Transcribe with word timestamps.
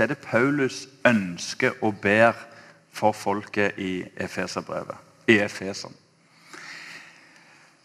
er 0.00 0.06
det 0.06 0.18
Paulus 0.18 0.88
ønsker 1.06 1.72
og 1.82 2.00
ber 2.00 2.32
for 2.92 3.12
folket 3.12 3.78
i 3.78 4.04
Efeserbrevet. 4.16 4.96
I 5.28 5.38
Efeseren. 5.44 5.94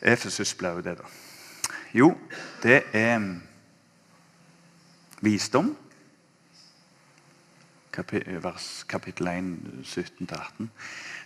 Efesus 0.02 0.54
ble 0.54 0.70
jo 0.76 0.82
det, 0.86 0.98
da. 0.98 1.10
Jo, 1.94 2.18
det 2.64 2.84
er 2.94 3.22
visdom. 5.22 5.76
Vers 8.44 8.84
kapittel 8.90 9.28
1, 9.28 9.58
17-18. 9.84 10.68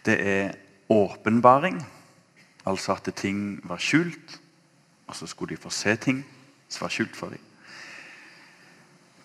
Det 0.05 0.27
er 0.27 0.51
åpenbaring, 0.89 1.87
altså 2.65 2.93
at 2.93 3.13
ting 3.15 3.59
var 3.63 3.77
skjult. 3.77 4.41
Og 5.07 5.15
så 5.15 5.27
skulle 5.27 5.55
de 5.55 5.61
få 5.61 5.69
se 5.69 5.95
ting 5.95 6.25
som 6.69 6.85
var 6.85 6.93
skjult 6.93 7.15
for 7.15 7.33
dem. 7.33 7.41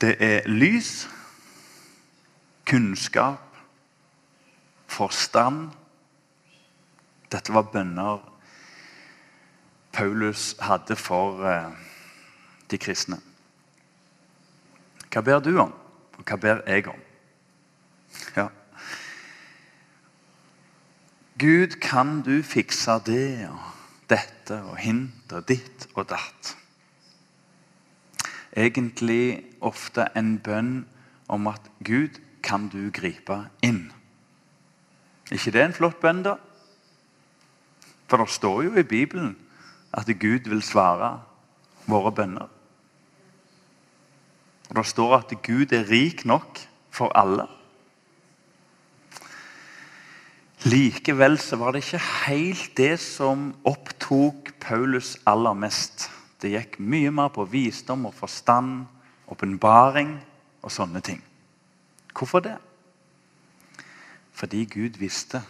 Det 0.01 0.17
er 0.21 0.49
lys, 0.49 1.09
kunnskap, 2.67 3.57
forstand. 4.87 5.71
Dette 7.33 7.55
var 7.55 7.71
bønner 7.73 8.23
Paulus 9.95 10.57
hadde 10.59 10.97
for 10.99 11.45
eh, 11.47 11.71
de 12.71 12.79
kristne. 12.79 13.21
Hva 15.13 15.23
ber 15.23 15.39
du 15.39 15.53
om, 15.63 15.71
og 16.19 16.25
hva 16.27 16.39
ber 16.43 16.63
jeg 16.67 16.89
om? 16.91 17.03
Ja. 18.35 18.49
Gud, 21.39 21.79
kan 21.83 22.21
du 22.27 22.43
fikse 22.43 22.99
det 23.07 23.47
og 23.47 23.63
dette 24.11 24.59
og 24.67 24.77
hint 24.83 25.35
ditt 25.47 25.87
og 25.95 26.09
datt? 26.11 26.57
Egentlig 28.55 29.45
ofte 29.63 30.09
en 30.19 30.37
bønn 30.43 30.75
om 31.31 31.47
at 31.51 31.71
Gud, 31.87 32.19
kan 32.45 32.69
du 32.69 32.91
gripe 32.93 33.47
inn? 33.65 33.89
ikke 35.33 35.55
det 35.55 35.63
en 35.65 35.75
flott 35.77 36.01
bønn, 36.03 36.23
da? 36.23 36.37
For 38.11 38.21
det 38.21 38.31
står 38.31 38.63
jo 38.67 38.75
i 38.79 38.87
Bibelen 38.87 39.35
at 39.95 40.11
Gud 40.21 40.51
vil 40.51 40.63
svare 40.63 41.17
våre 41.89 42.13
bønner. 42.13 42.49
Og 44.71 44.77
Det 44.77 44.87
står 44.87 45.17
at 45.17 45.35
Gud 45.43 45.73
er 45.73 45.91
rik 45.91 46.25
nok 46.25 46.61
for 46.91 47.13
alle. 47.15 47.47
Likevel 50.65 51.39
så 51.39 51.57
var 51.61 51.73
det 51.73 51.85
ikke 51.85 52.05
helt 52.27 52.77
det 52.77 53.01
som 53.01 53.53
opptok 53.65 54.55
Paulus 54.61 55.19
aller 55.27 55.53
mest. 55.53 56.09
Det 56.41 56.55
gikk 56.55 56.79
mye 56.81 57.11
mer 57.13 57.29
på 57.29 57.45
visdom 57.45 58.07
og 58.09 58.15
forstand, 58.17 58.87
åpenbaring 59.29 60.17
og 60.63 60.73
sånne 60.73 61.01
ting. 61.05 61.21
Hvorfor 62.19 62.41
det? 62.41 62.57
Fordi 64.33 64.65
Gud 64.65 64.99
visste 64.99 65.43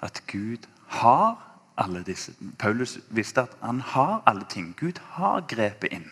at 0.00 0.22
Gud 0.26 0.66
har 0.86 1.50
alle 1.80 2.02
disse 2.04 2.32
Paulus 2.58 2.98
visste 3.08 3.40
at 3.40 3.56
han 3.62 3.80
har 3.80 4.22
alle 4.26 4.44
ting. 4.50 4.76
Gud 4.76 5.00
har 5.16 5.40
grepet 5.48 5.92
inn. 5.92 6.10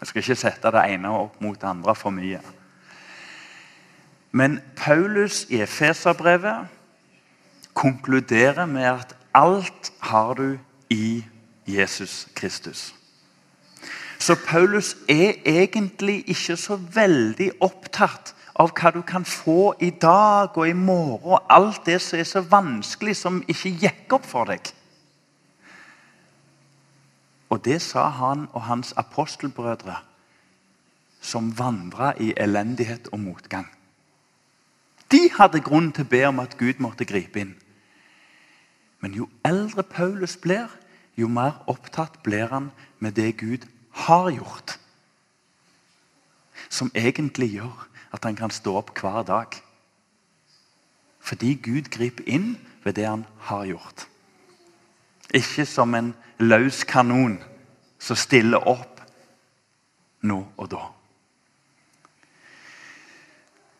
Jeg 0.00 0.08
skal 0.08 0.22
ikke 0.22 0.36
sette 0.36 0.72
det 0.74 0.82
ene 0.90 1.12
opp 1.14 1.40
mot 1.40 1.60
det 1.60 1.68
andre 1.68 1.94
for 1.94 2.10
mye. 2.10 2.40
Men 4.32 4.58
Paulus 4.76 5.44
i 5.48 5.60
Efeserbrevet 5.62 6.66
konkluderer 7.74 8.66
med 8.66 8.84
at 8.84 9.16
alt 9.34 9.92
har 10.00 10.34
du 10.34 10.58
i 10.90 11.24
Jesus 11.66 12.28
Kristus. 12.34 12.94
Så 14.24 14.34
Paulus 14.46 14.96
er 15.08 15.34
egentlig 15.44 16.22
ikke 16.32 16.56
så 16.56 16.78
veldig 16.94 17.50
opptatt 17.60 18.30
av 18.56 18.70
hva 18.72 18.92
du 18.94 19.02
kan 19.04 19.26
få 19.28 19.74
i 19.84 19.90
dag 20.00 20.54
og 20.56 20.68
i 20.68 20.72
morgen, 20.72 21.34
og 21.34 21.50
alt 21.52 21.82
det 21.84 21.98
som 22.00 22.16
er 22.16 22.24
så 22.24 22.40
vanskelig, 22.40 23.18
som 23.20 23.42
ikke 23.44 23.72
gikk 23.82 24.14
opp 24.16 24.24
for 24.24 24.48
deg. 24.48 24.70
Og 27.52 27.60
det 27.66 27.82
sa 27.84 28.06
han 28.16 28.46
og 28.54 28.64
hans 28.70 28.94
apostelbrødre, 28.96 29.98
som 31.20 31.52
vandra 31.58 32.14
i 32.16 32.32
elendighet 32.32 33.12
og 33.12 33.20
motgang. 33.26 33.68
De 35.12 35.20
hadde 35.36 35.60
grunn 35.60 35.92
til 35.92 36.08
å 36.08 36.12
be 36.16 36.24
om 36.30 36.40
at 36.40 36.56
Gud 36.56 36.80
måtte 36.80 37.04
gripe 37.04 37.44
inn. 37.44 37.52
Men 39.04 39.20
jo 39.20 39.28
eldre 39.44 39.84
Paulus 39.84 40.40
blir, 40.40 40.72
jo 41.12 41.28
mer 41.28 41.60
opptatt 41.68 42.22
blir 42.24 42.48
han 42.48 42.72
med 43.04 43.20
det 43.20 43.34
Gud 43.44 43.68
har 43.94 44.30
gjort. 44.30 44.78
Som 46.68 46.90
egentlig 46.94 47.54
gjør 47.54 47.86
at 48.14 48.24
han 48.24 48.36
kan 48.36 48.50
stå 48.50 48.76
opp 48.80 48.92
hver 48.98 49.22
dag. 49.26 49.56
Fordi 51.24 51.54
Gud 51.54 51.90
griper 51.90 52.26
inn 52.26 52.54
ved 52.84 52.98
det 52.98 53.06
han 53.08 53.24
har 53.48 53.64
gjort. 53.64 54.06
Ikke 55.34 55.66
som 55.66 55.94
en 55.94 56.12
løs 56.38 56.84
kanon 56.84 57.38
som 57.98 58.16
stiller 58.16 58.68
opp 58.68 59.00
nå 60.24 60.42
og 60.56 60.68
da. 60.70 60.82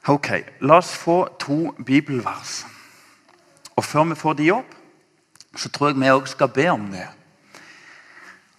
Ok, 0.09 0.29
La 0.61 0.79
oss 0.83 0.93
få 0.97 1.25
to 1.41 1.73
bibelvers. 1.87 2.65
Og 3.77 3.85
Før 3.85 4.05
vi 4.05 4.15
får 4.15 4.33
de 4.33 4.51
opp, 4.53 4.75
så 5.57 5.69
tror 5.69 5.89
jeg 5.89 6.01
vi 6.01 6.11
òg 6.13 6.27
skal 6.29 6.49
be 6.49 6.67
om 6.71 6.91
det. 6.93 7.07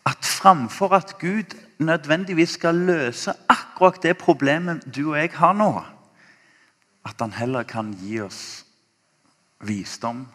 At 0.05 0.25
framfor 0.25 0.93
at 0.93 1.17
Gud 1.19 1.57
nødvendigvis 1.79 2.49
skal 2.49 2.75
løse 2.75 3.33
akkurat 3.49 4.03
det 4.03 4.17
problemet 4.17 4.95
du 4.95 5.09
og 5.09 5.17
jeg 5.17 5.29
har 5.33 5.53
nå, 5.53 5.83
at 7.05 7.15
han 7.19 7.33
heller 7.33 7.63
kan 7.63 7.93
gi 7.93 8.19
oss 8.21 8.65
visdom 9.59 10.27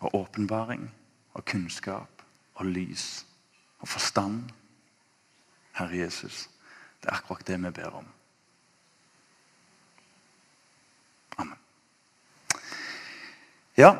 og 0.00 0.14
åpenbaring 0.14 0.90
og 1.34 1.44
kunnskap 1.44 2.22
og 2.54 2.66
lys 2.66 3.26
og 3.78 3.88
forstand. 3.88 4.42
Herre 5.72 5.98
Jesus, 5.98 6.50
det 7.02 7.08
er 7.08 7.16
akkurat 7.16 7.46
det 7.46 7.62
vi 7.62 7.70
ber 7.70 7.96
om. 7.96 8.06
Amen. 11.38 11.58
Ja, 13.76 13.96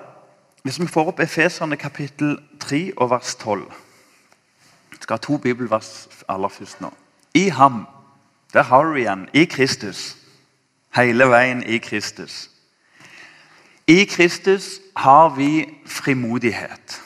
Hvis 0.66 0.81
vi 0.81 0.87
får 0.87 1.12
opp 1.12 1.21
Efeserne 1.22 1.76
kapittel 1.78 2.41
3 2.60 2.93
og 2.97 3.10
vers 3.10 3.37
12 3.38 3.60
Jeg 3.71 3.86
skal 5.06 5.15
ha 5.15 5.22
to 5.22 5.37
bibelvers 5.39 6.09
aller 6.28 6.49
først 6.50 6.81
nå. 6.81 6.91
I 7.34 7.49
ham 7.55 7.87
der 8.53 8.62
har 8.62 8.83
du 8.84 8.94
igjen. 8.94 9.28
I 9.34 9.44
Kristus. 9.44 10.17
Hele 10.97 11.28
veien 11.31 11.62
i 11.62 11.78
Kristus. 11.78 12.50
I 13.87 14.05
Kristus 14.05 14.81
har 14.97 15.28
vi 15.37 15.69
frimodighet. 15.87 17.03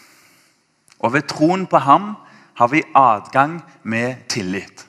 Og 0.98 1.12
ved 1.12 1.22
troen 1.28 1.66
på 1.66 1.76
ham 1.78 2.14
har 2.54 2.66
vi 2.72 2.82
adgang 2.94 3.60
med 3.82 4.16
tillit. 4.28 4.86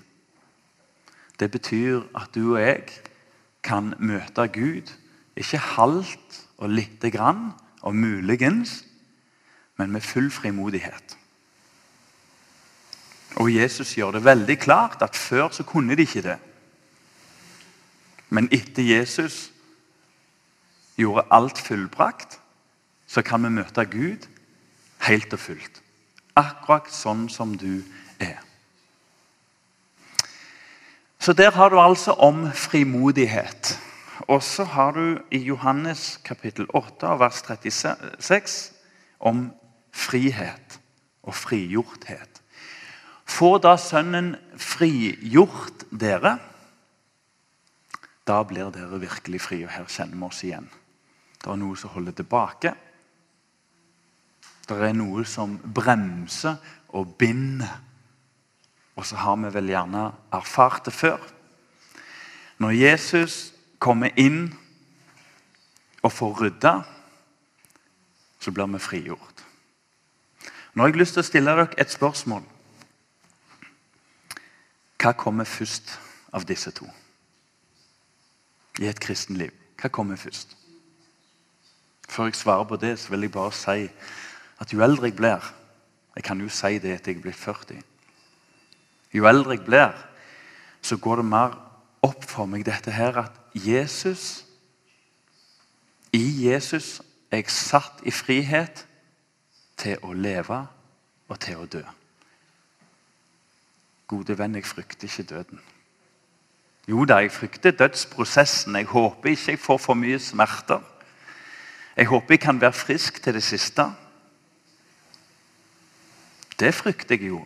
Det 1.39 1.51
betyr 1.51 2.01
at 2.15 2.29
du 2.35 2.53
og 2.55 2.61
jeg 2.61 2.83
kan 3.63 3.93
møte 3.99 4.47
Gud, 4.47 4.87
ikke 5.35 5.57
halvt 5.57 6.45
og 6.57 6.69
lite 6.69 7.11
grann 7.11 7.51
og 7.81 7.95
muligens, 7.95 8.85
men 9.77 9.91
med 9.91 10.01
full 10.01 10.31
frimodighet. 10.31 11.17
Og 13.35 13.53
Jesus 13.53 13.93
gjør 13.95 14.11
det 14.17 14.25
veldig 14.25 14.57
klart 14.59 15.01
at 15.01 15.15
før 15.15 15.49
så 15.51 15.63
kunne 15.63 15.95
de 15.95 16.01
ikke 16.01 16.25
det. 16.25 16.37
Men 18.29 18.49
etter 18.51 18.83
Jesus 18.83 19.51
gjorde 20.97 21.27
alt 21.31 21.59
fullbrakt, 21.59 22.39
så 23.07 23.21
kan 23.21 23.43
vi 23.43 23.49
møte 23.49 23.85
Gud 23.85 24.27
helt 25.07 25.33
og 25.33 25.39
fullt. 25.39 25.81
Akkurat 26.39 26.87
sånn 26.93 27.27
som 27.29 27.57
du 27.59 27.81
er. 28.19 28.39
Så 31.19 31.33
der 31.33 31.51
har 31.51 31.69
du 31.69 31.79
altså 31.79 32.11
om 32.11 32.47
frimodighet. 32.55 33.79
Og 34.27 34.43
så 34.43 34.63
har 34.63 34.91
du 34.91 35.19
i 35.31 35.37
Johannes 35.43 36.19
kapittel 36.23 36.65
8 36.73 37.17
vers 37.19 37.43
36 37.43 38.71
om 39.19 39.49
frihet 39.91 40.79
og 41.23 41.35
frigjorthet. 41.35 42.30
Får 43.31 43.61
da 43.63 43.75
Sønnen 43.79 44.33
frigjort 44.59 45.85
dere, 45.89 46.35
da 48.27 48.41
blir 48.47 48.71
dere 48.75 48.99
virkelig 49.01 49.41
fri. 49.41 49.61
Og 49.65 49.71
her 49.73 49.87
kjenner 49.89 50.19
vi 50.19 50.27
oss 50.27 50.41
igjen. 50.45 50.67
Det 51.41 51.49
er 51.49 51.59
noe 51.59 51.77
som 51.79 51.93
holder 51.95 52.15
tilbake. 52.19 52.73
Det 54.67 54.77
er 54.77 54.93
noe 54.95 55.23
som 55.27 55.57
bremser 55.57 56.59
og 56.95 57.15
binder. 57.19 57.79
Og 58.99 59.07
så 59.07 59.17
har 59.23 59.39
vi 59.41 59.49
vel 59.55 59.71
gjerne 59.71 60.05
erfart 60.35 60.85
det 60.85 60.93
før. 60.93 61.21
Når 62.61 62.77
Jesus 62.77 63.37
kommer 63.81 64.13
inn 64.19 64.51
og 66.03 66.11
får 66.13 66.41
rydda, 66.43 66.73
så 68.41 68.53
blir 68.53 68.69
vi 68.75 68.81
frigjort. 68.81 69.45
Nå 70.73 70.83
har 70.83 70.91
jeg 70.91 71.01
lyst 71.01 71.17
til 71.17 71.23
å 71.23 71.27
stille 71.27 71.55
dere 71.55 71.73
et 71.81 71.93
spørsmål. 71.93 72.45
Hva 75.01 75.15
kommer 75.17 75.49
først 75.49 75.99
av 76.31 76.45
disse 76.45 76.71
to? 76.71 76.85
i 78.79 78.87
et 78.87 78.99
kristenliv? 78.99 79.51
Hva 79.81 79.89
kommer 79.89 80.19
først? 80.19 80.55
Før 82.09 82.29
jeg 82.29 82.35
svarer 82.35 82.67
på 82.67 82.75
det, 82.75 82.99
så 82.99 83.09
vil 83.09 83.25
jeg 83.25 83.31
bare 83.31 83.53
si 83.55 83.87
at 84.61 84.73
jo 84.73 84.83
eldre 84.83 85.09
jeg 85.09 85.15
blir 85.15 85.53
Jeg 86.15 86.23
kan 86.23 86.41
jo 86.41 86.49
si 86.49 86.77
det 86.79 86.91
etter 86.91 87.13
jeg 87.13 87.21
blitt 87.21 87.35
40. 87.35 87.81
Jo 89.13 89.27
eldre 89.27 89.55
jeg 89.55 89.65
blir, 89.65 89.93
så 90.81 90.97
går 90.97 91.15
det 91.15 91.25
mer 91.25 91.55
opp 92.03 92.25
for 92.27 92.45
meg 92.45 92.65
dette 92.65 92.91
her 92.91 93.17
at 93.17 93.31
Jesus 93.53 94.43
I 96.13 96.49
Jesus 96.49 97.01
er 97.31 97.37
jeg 97.37 97.49
satt 97.49 98.01
i 98.03 98.11
frihet 98.11 98.85
til 99.77 99.97
å 100.03 100.11
leve 100.13 100.67
og 101.29 101.39
til 101.39 101.55
å 101.55 101.65
dø. 101.65 101.83
Gode 104.11 104.35
venn, 104.35 104.55
jeg 104.59 104.65
frykter 104.67 105.07
ikke 105.07 105.23
døden. 105.23 105.59
Jo 106.89 107.05
da, 107.07 107.21
jeg 107.23 107.31
frykter 107.31 107.71
dødsprosessen. 107.71 108.75
Jeg 108.75 108.85
håper 108.91 109.29
ikke 109.29 109.51
jeg 109.51 109.59
får 109.59 109.77
for 109.77 109.95
mye 109.95 110.19
smerter. 110.19 110.81
Jeg 111.95 112.09
håper 112.11 112.33
jeg 112.35 112.39
kan 112.39 112.61
være 112.61 112.73
frisk 112.73 113.21
til 113.23 113.33
det 113.33 113.43
siste. 113.43 113.85
Det 116.59 116.73
frykter 116.75 117.15
jeg 117.15 117.27
jo. 117.27 117.45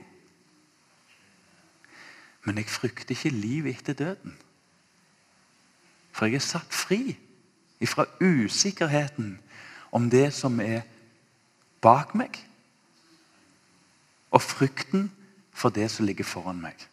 Men 2.43 2.57
jeg 2.57 2.65
frykter 2.65 3.13
ikke 3.13 3.29
livet 3.29 3.77
etter 3.77 3.93
døden. 3.93 4.37
For 6.11 6.25
jeg 6.25 6.35
er 6.35 6.47
satt 6.49 6.73
fri 6.73 7.17
ifra 7.79 8.07
usikkerheten 8.21 9.37
om 9.91 10.09
det 10.09 10.33
som 10.33 10.59
er 10.59 10.81
bak 11.81 12.15
meg, 12.15 12.39
og 14.31 14.41
frykten 14.41 15.11
for 15.55 15.69
det 15.69 15.87
som 15.91 16.05
ligger 16.05 16.27
foran 16.27 16.59
meg 16.61 16.87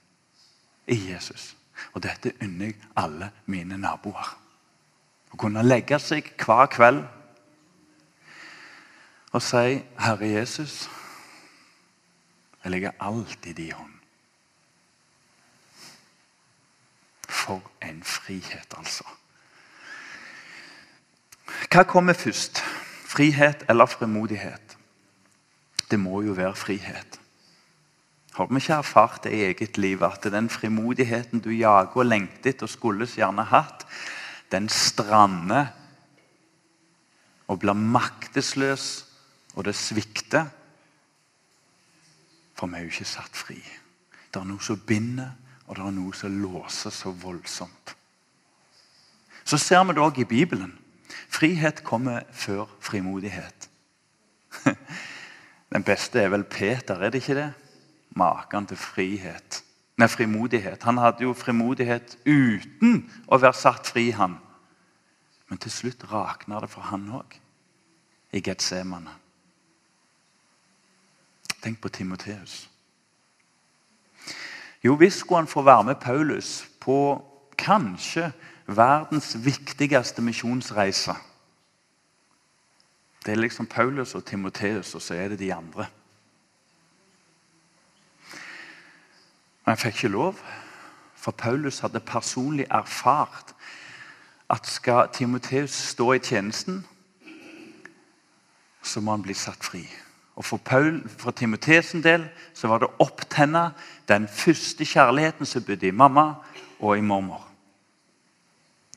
i 0.86 0.96
Jesus. 1.10 1.56
Og 1.92 2.02
dette 2.02 2.32
unner 2.42 2.70
jeg 2.70 2.78
alle 2.96 3.32
mine 3.50 3.78
naboer. 3.80 4.28
Å 5.32 5.38
kunne 5.40 5.64
legge 5.66 5.98
seg 5.98 6.28
hver 6.38 6.68
kveld 6.70 7.02
og 9.32 9.42
si 9.42 9.80
'Herre 9.98 10.28
Jesus, 10.28 10.90
jeg 12.64 12.70
legger 12.70 12.92
alt 13.00 13.46
i 13.46 13.52
din 13.52 13.72
hånd'. 13.72 13.98
For 17.28 17.72
en 17.82 18.02
frihet, 18.02 18.74
altså. 18.76 19.04
Hva 21.70 21.82
kommer 21.82 22.12
først? 22.12 22.58
Frihet 23.08 23.64
eller 23.68 23.86
frimodighet? 23.86 24.78
Det 25.90 26.00
må 26.00 26.20
jo 26.20 26.32
være 26.32 26.56
frihet. 26.56 27.21
Har 28.32 28.48
vi 28.48 28.56
ikke 28.62 28.78
erfart 28.80 29.24
det 29.26 29.34
i 29.36 29.44
eget 29.44 29.76
liv 29.78 30.02
at 30.06 30.24
den 30.32 30.48
frimodigheten 30.50 31.40
du 31.44 31.50
jager 31.52 31.92
og 32.00 32.06
lengter 32.08 32.54
etter 32.54 32.64
og 32.64 32.72
skulle 32.72 33.06
gjerne 33.06 33.44
hatt, 33.44 33.84
den 34.52 34.68
strander 34.72 35.68
og 37.48 37.60
blir 37.60 37.76
maktesløs, 37.76 39.04
og 39.52 39.66
det 39.68 39.74
svikter? 39.76 40.46
For 42.56 42.70
vi 42.70 42.78
er 42.78 42.86
jo 42.86 42.92
ikke 42.94 43.10
satt 43.10 43.36
fri. 43.36 43.58
Det 44.32 44.40
er 44.40 44.48
noe 44.48 44.64
som 44.64 44.80
binder, 44.80 45.34
og 45.66 45.76
det 45.76 45.84
er 45.84 45.96
noe 45.96 46.16
som 46.16 46.38
låser 46.40 46.94
så 46.94 47.12
voldsomt. 47.12 47.96
Så 49.44 49.58
ser 49.60 49.84
vi 49.84 49.92
det 49.92 50.00
òg 50.00 50.22
i 50.22 50.28
Bibelen. 50.28 50.72
Frihet 51.28 51.82
kommer 51.84 52.22
før 52.32 52.70
frimodighet. 52.80 53.68
Den 55.72 55.84
beste 55.84 56.20
er 56.20 56.32
vel 56.32 56.44
Peter, 56.44 56.96
er 56.96 57.10
det 57.10 57.20
ikke 57.20 57.36
det? 57.36 57.50
Maken 58.16 58.66
til 58.66 58.76
frihet. 58.76 59.62
Nei, 59.96 60.08
frimodighet. 60.08 60.82
Han 60.82 60.98
hadde 60.98 61.26
jo 61.26 61.34
frimodighet 61.36 62.16
uten 62.26 63.02
å 63.28 63.38
være 63.38 63.56
satt 63.56 63.92
fri, 63.92 64.10
han. 64.16 64.38
Men 65.48 65.60
til 65.60 65.72
slutt 65.72 66.06
rakna 66.10 66.62
det 66.64 66.70
for 66.72 66.88
han 66.88 67.04
òg, 67.12 67.36
i 68.32 68.40
Getsemane. 68.40 69.18
Tenk 71.62 71.80
på 71.80 71.92
Timoteus. 71.92 72.68
Jo, 74.82 74.96
visst 74.98 75.22
skulle 75.22 75.44
han 75.44 75.50
få 75.50 75.62
være 75.62 75.84
med 75.92 76.00
Paulus 76.02 76.64
på 76.80 76.96
kanskje 77.58 78.32
verdens 78.66 79.36
viktigste 79.44 80.22
misjonsreise. 80.22 81.14
Det 83.22 83.32
er 83.32 83.38
liksom 83.38 83.66
Paulus 83.66 84.14
og 84.14 84.24
Timoteus, 84.26 84.94
og 84.94 85.02
så 85.02 85.14
er 85.14 85.28
det 85.28 85.38
de 85.38 85.54
andre. 85.54 85.86
Men 89.64 89.76
jeg 89.76 89.78
fikk 89.78 89.94
ikke 89.94 90.12
lov, 90.16 90.38
for 91.14 91.30
Paulus 91.38 91.78
hadde 91.84 92.00
personlig 92.00 92.66
erfart 92.70 93.54
at 94.50 94.66
skal 94.66 95.08
Timoteus 95.14 95.70
stå 95.70 96.12
i 96.12 96.18
tjenesten, 96.18 96.82
så 98.82 99.00
må 99.00 99.14
han 99.14 99.22
bli 99.22 99.34
satt 99.34 99.64
fri. 99.64 99.84
Og 100.34 100.44
For, 100.44 100.56
Paul, 100.56 101.08
for 101.08 101.30
Timoteus' 101.30 102.02
del 102.02 102.24
så 102.54 102.68
var 102.68 102.80
det 102.80 102.88
å 102.88 103.04
opptenne 103.04 103.70
den 104.08 104.26
første 104.28 104.84
kjærligheten 104.84 105.46
som 105.46 105.64
bodde 105.64 105.86
i 105.86 105.94
mamma 105.94 106.34
og 106.80 106.96
i 106.98 107.04
mormor. 107.04 107.44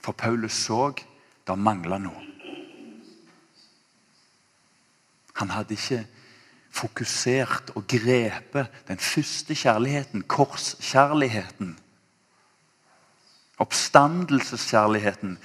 For 0.01 0.13
Paulus 0.13 0.53
så 0.65 0.93
det 1.45 1.57
mangla 1.59 1.99
noe. 2.01 2.23
Han 5.35 5.51
hadde 5.51 5.75
ikke 5.75 6.05
fokusert 6.75 7.71
og 7.75 7.87
grepet 7.87 8.67
den 8.87 8.99
første 8.99 9.55
kjærligheten, 9.55 10.23
korskjærligheten. 10.27 11.77
Oppstandelseskjærligheten. 13.57 15.37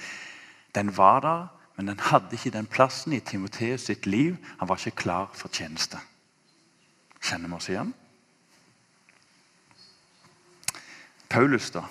Den 0.75 0.97
var 0.97 1.19
der, 1.19 1.47
men 1.77 1.87
den 1.87 1.99
hadde 1.99 2.27
ikke 2.31 2.51
den 2.57 2.65
plassen 2.65 3.13
i 3.13 3.19
Timoteus 3.19 3.81
sitt 3.87 4.05
liv. 4.05 4.35
Han 4.59 4.69
var 4.69 4.75
ikke 4.75 5.03
klar 5.03 5.31
for 5.33 5.47
tjeneste. 5.47 5.99
Kjenner 7.21 7.47
vi 7.47 7.55
oss 7.55 7.69
igjen? 7.69 7.93
Paulus, 11.29 11.71
da. 11.71 11.85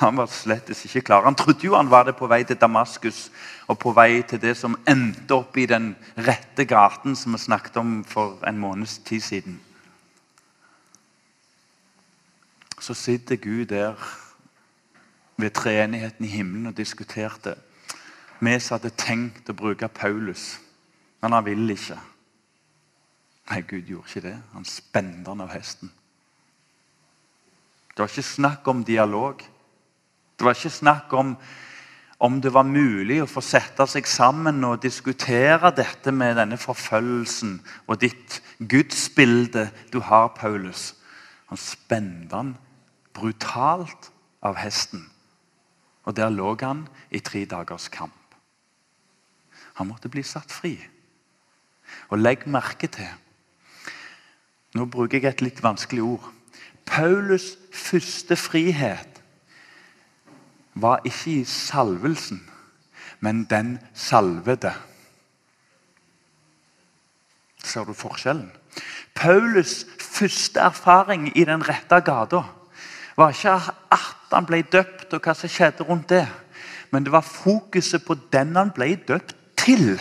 Han 0.00 0.16
var 0.16 0.26
slett 0.26 0.70
ikke 0.70 1.00
klar. 1.00 1.24
Han 1.24 1.34
trodde 1.34 1.66
jo 1.66 1.76
han 1.76 1.90
var 1.90 2.04
det 2.04 2.16
på 2.18 2.26
vei 2.26 2.42
til 2.44 2.58
Damaskus 2.58 3.30
og 3.66 3.78
på 3.78 3.92
vei 3.94 4.22
til 4.22 4.40
det 4.42 4.56
som 4.58 4.76
endte 4.88 5.34
opp 5.34 5.56
i 5.56 5.66
den 5.66 5.94
rette 6.16 6.64
gaten 6.64 7.16
som 7.16 7.32
vi 7.32 7.38
snakket 7.38 7.76
om 7.76 8.04
for 8.04 8.42
en 8.46 8.58
måneds 8.58 8.98
tid 8.98 9.20
siden. 9.20 9.60
Så 12.80 12.94
sitter 12.94 13.36
Gud 13.36 13.66
der 13.66 13.94
ved 15.36 15.50
treenigheten 15.50 16.24
i 16.24 16.28
himmelen 16.28 16.66
og 16.66 16.76
diskuterte. 16.76 17.54
Vi 18.40 18.58
som 18.60 18.76
hadde 18.76 18.92
tenkt 18.96 19.48
å 19.48 19.56
bruke 19.56 19.88
Paulus, 19.88 20.58
men 21.22 21.32
han 21.32 21.44
ville 21.44 21.72
ikke. 21.72 21.98
Nei, 23.50 23.62
Gud 23.62 23.88
gjorde 23.88 24.10
ikke 24.10 24.28
det. 24.28 24.36
Han 24.52 24.64
spente 24.64 25.30
han 25.30 25.40
av 25.40 25.52
hesten. 25.54 25.92
Det 27.96 28.02
var 28.02 28.10
ikke 28.10 28.22
snakk 28.28 28.66
om 28.68 28.84
dialog. 28.84 29.40
Det 30.36 30.44
var 30.44 30.56
ikke 30.56 30.70
snakk 30.70 31.12
om 31.16 31.36
om 32.18 32.38
det 32.40 32.52
var 32.54 32.64
mulig 32.64 33.18
å 33.20 33.28
få 33.28 33.42
sette 33.44 33.84
seg 33.90 34.06
sammen 34.08 34.64
og 34.64 34.80
diskutere 34.80 35.68
dette 35.76 36.12
med 36.16 36.38
denne 36.38 36.56
forfølgelsen 36.56 37.58
og 37.84 37.98
ditt 38.00 38.38
gudsbilde 38.56 39.66
du 39.92 39.98
har, 40.00 40.30
Paulus. 40.32 40.94
Han 41.52 41.60
spente 41.60 42.32
han 42.32 42.54
brutalt 43.16 44.10
av 44.40 44.56
hesten. 44.56 45.04
Og 46.08 46.16
der 46.16 46.32
lå 46.32 46.54
han 46.62 46.86
i 47.10 47.20
tre 47.20 47.44
dagers 47.44 47.90
kamp. 47.92 48.14
Han 49.76 49.90
måtte 49.90 50.08
bli 50.08 50.24
satt 50.24 50.52
fri. 50.52 50.78
Og 52.08 52.18
legg 52.18 52.48
merke 52.48 52.88
til 52.88 53.12
Nå 54.76 54.84
bruker 54.92 55.22
jeg 55.22 55.30
et 55.30 55.40
litt 55.40 55.60
vanskelig 55.64 56.02
ord. 56.04 56.24
Paulus' 56.84 57.54
første 57.72 58.36
frihet 58.36 59.15
var 60.76 61.00
ikke 61.04 61.30
i 61.40 61.44
salvelsen, 61.44 62.42
men 63.20 63.44
den 63.44 63.78
salvede. 63.94 64.72
Ser 67.64 67.84
du 67.84 67.92
forskjellen? 67.92 68.52
Paulus' 69.18 69.86
første 70.00 70.60
erfaring 70.60 71.38
i 71.38 71.44
den 71.44 71.68
rette 71.68 72.00
gata 72.00 72.42
var 73.16 73.32
ikke 73.32 73.54
at 73.90 74.32
han 74.32 74.46
ble 74.46 74.60
døpt, 74.62 75.14
og 75.14 75.24
hva 75.24 75.34
som 75.34 75.48
skjedde 75.48 75.86
rundt 75.88 76.10
det. 76.12 76.26
Men 76.92 77.04
det 77.04 77.12
var 77.12 77.24
fokuset 77.24 78.04
på 78.04 78.14
den 78.32 78.56
han 78.56 78.70
ble 78.70 78.94
døpt 79.08 79.34
til. 79.56 79.96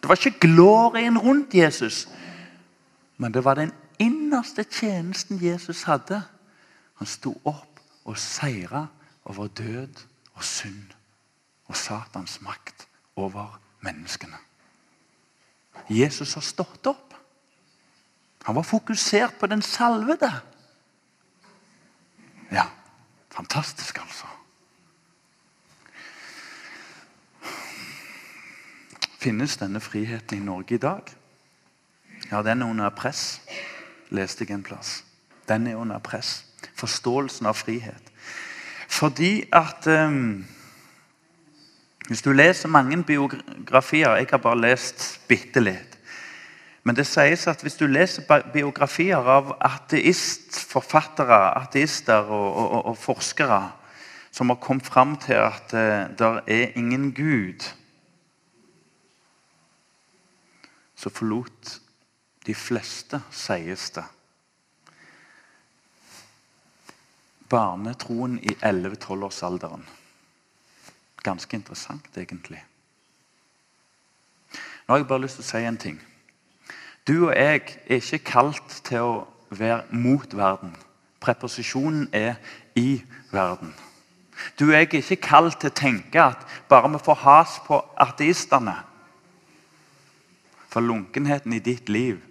Det 0.00 0.08
var 0.08 0.16
ikke 0.16 0.48
glorien 0.48 1.18
rundt 1.18 1.54
Jesus, 1.54 2.08
men 3.18 3.34
det 3.34 3.44
var 3.44 3.54
den 3.54 3.72
innerste 3.98 4.64
tjenesten 4.64 5.38
Jesus 5.42 5.82
hadde. 5.82 6.22
Han 6.98 7.06
sto 7.06 7.36
opp 7.44 7.71
og 8.04 8.18
seire 8.18 8.86
over 9.24 9.46
død 9.46 10.04
og 10.34 10.44
synd 10.44 10.94
og 11.66 11.76
Satans 11.76 12.40
makt 12.40 12.86
over 13.16 13.60
menneskene. 13.80 14.38
Jesus 15.88 16.34
har 16.34 16.44
stått 16.44 16.86
opp. 16.86 17.14
Han 18.44 18.58
var 18.58 18.66
fokusert 18.66 19.38
på 19.40 19.46
den 19.46 19.62
salvede. 19.62 20.30
Ja, 22.52 22.66
fantastisk, 23.30 23.98
altså. 23.98 24.26
Finnes 29.22 29.56
denne 29.56 29.80
friheten 29.80 30.40
i 30.40 30.44
Norge 30.44 30.74
i 30.74 30.82
dag? 30.82 31.12
Ja, 32.30 32.42
den 32.42 32.62
er 32.62 32.66
under 32.66 32.90
press, 32.90 33.40
leste 34.10 34.44
jeg 34.44 34.54
en 34.54 34.66
plass. 34.66 35.04
Den 35.48 35.66
er 35.66 35.76
under 35.76 35.98
press. 35.98 36.51
Forståelsen 36.78 37.46
av 37.46 37.54
frihet. 37.54 38.12
Fordi 38.88 39.48
at 39.52 39.86
um, 39.86 40.44
Hvis 42.08 42.22
du 42.22 42.32
leser 42.32 42.68
mange 42.68 43.04
biografier 43.04 44.16
Jeg 44.16 44.26
har 44.30 44.38
bare 44.38 44.60
lest 44.60 45.20
bitte 45.28 45.60
litt. 45.60 45.98
Men 46.82 46.96
det 46.98 47.06
sies 47.06 47.46
at 47.46 47.62
hvis 47.62 47.78
du 47.78 47.86
leser 47.86 48.26
biografier 48.52 49.16
av 49.16 49.52
ateistforfattere, 49.60 51.38
ateister 51.62 52.26
og, 52.26 52.56
og, 52.56 52.86
og, 52.90 52.96
forskere 52.98 53.60
som 54.34 54.50
har 54.50 54.58
kommet 54.58 54.86
fram 54.86 55.14
til 55.16 55.38
at 55.38 55.74
uh, 55.76 56.10
det 56.18 56.32
er 56.50 56.74
ingen 56.76 57.12
Gud, 57.14 57.68
så 60.96 61.10
forlot 61.10 61.78
de 62.46 62.54
fleste, 62.54 63.20
sies 63.30 63.90
det, 63.94 64.04
barnetroen 67.52 68.38
i 68.40 68.54
11-12-årsalderen. 68.64 69.84
Ganske 71.22 71.56
interessant, 71.56 72.08
egentlig. 72.16 72.64
Nå 74.86 74.94
har 74.94 75.02
jeg 75.02 75.08
bare 75.10 75.22
lyst 75.22 75.38
til 75.38 75.44
å 75.44 75.50
si 75.50 75.60
en 75.68 75.78
ting. 75.78 76.00
Du 77.06 77.28
og 77.28 77.36
jeg 77.36 77.60
er 77.86 78.00
ikke 78.00 78.24
kalt 78.24 78.80
til 78.88 79.04
å 79.04 79.12
være 79.52 79.84
mot 79.90 80.36
verden. 80.36 80.74
Preposisjonen 81.20 82.08
er 82.12 82.34
'i 82.74 83.02
verden'. 83.30 83.74
Du 84.58 84.64
og 84.66 84.72
jeg 84.72 84.80
er 84.80 84.96
ikke 85.02 85.16
kalt 85.16 85.60
til 85.60 85.70
å 85.70 85.74
tenke 85.74 86.22
at 86.22 86.46
bare 86.68 86.90
vi 86.92 86.98
får 87.04 87.14
has 87.14 87.60
på 87.66 87.84
ateistene 87.96 88.76
For 90.68 90.80
lunkenheten 90.80 91.52
i 91.52 91.58
ditt 91.58 91.88
liv 91.88 92.22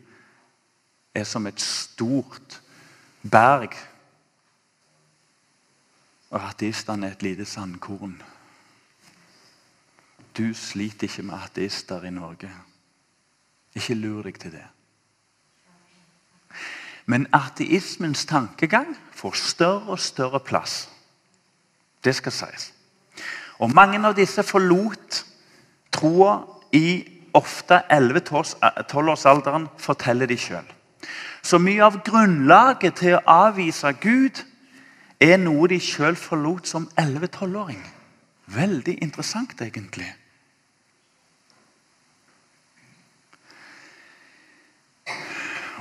er 1.15 1.23
som 1.23 1.47
et 1.47 1.61
stort 1.61 2.61
berg. 3.31 3.75
Og 6.31 6.39
ateistene 6.47 7.07
er 7.07 7.17
et 7.17 7.23
lite 7.25 7.45
sandkorn. 7.45 8.15
Du 10.37 10.53
sliter 10.55 11.09
ikke 11.09 11.25
med 11.27 11.35
ateister 11.43 12.03
i 12.07 12.09
Norge. 12.09 12.51
Ikke 13.75 13.95
lur 13.95 14.23
deg 14.23 14.39
til 14.39 14.53
det. 14.55 14.67
Men 17.05 17.27
ateismens 17.35 18.25
tankegang 18.25 18.93
får 19.15 19.35
større 19.35 19.95
og 19.95 19.99
større 19.99 20.39
plass. 20.39 20.89
Det 22.03 22.15
skal 22.15 22.31
sies. 22.31 22.71
Og 23.59 23.73
Mange 23.73 23.99
av 24.07 24.15
disse 24.15 24.43
forlot 24.43 25.25
troa 25.91 26.39
i 26.73 27.03
ofte 27.33 27.81
11-12-årsalderen, 27.91 29.67
forteller 29.77 30.25
de 30.27 30.37
sjøl. 30.37 30.65
Så 31.43 31.57
mye 31.61 31.83
av 31.83 31.99
grunnlaget 32.05 32.97
til 32.99 33.17
å 33.17 33.23
avvise 33.25 33.91
Gud 34.01 34.41
er 35.21 35.37
noe 35.37 35.69
de 35.69 35.77
sjøl 35.81 36.17
forlot 36.17 36.67
som 36.67 36.87
11-12-åring. 36.99 37.81
Veldig 38.51 38.97
interessant, 39.05 39.53
egentlig. 39.61 40.09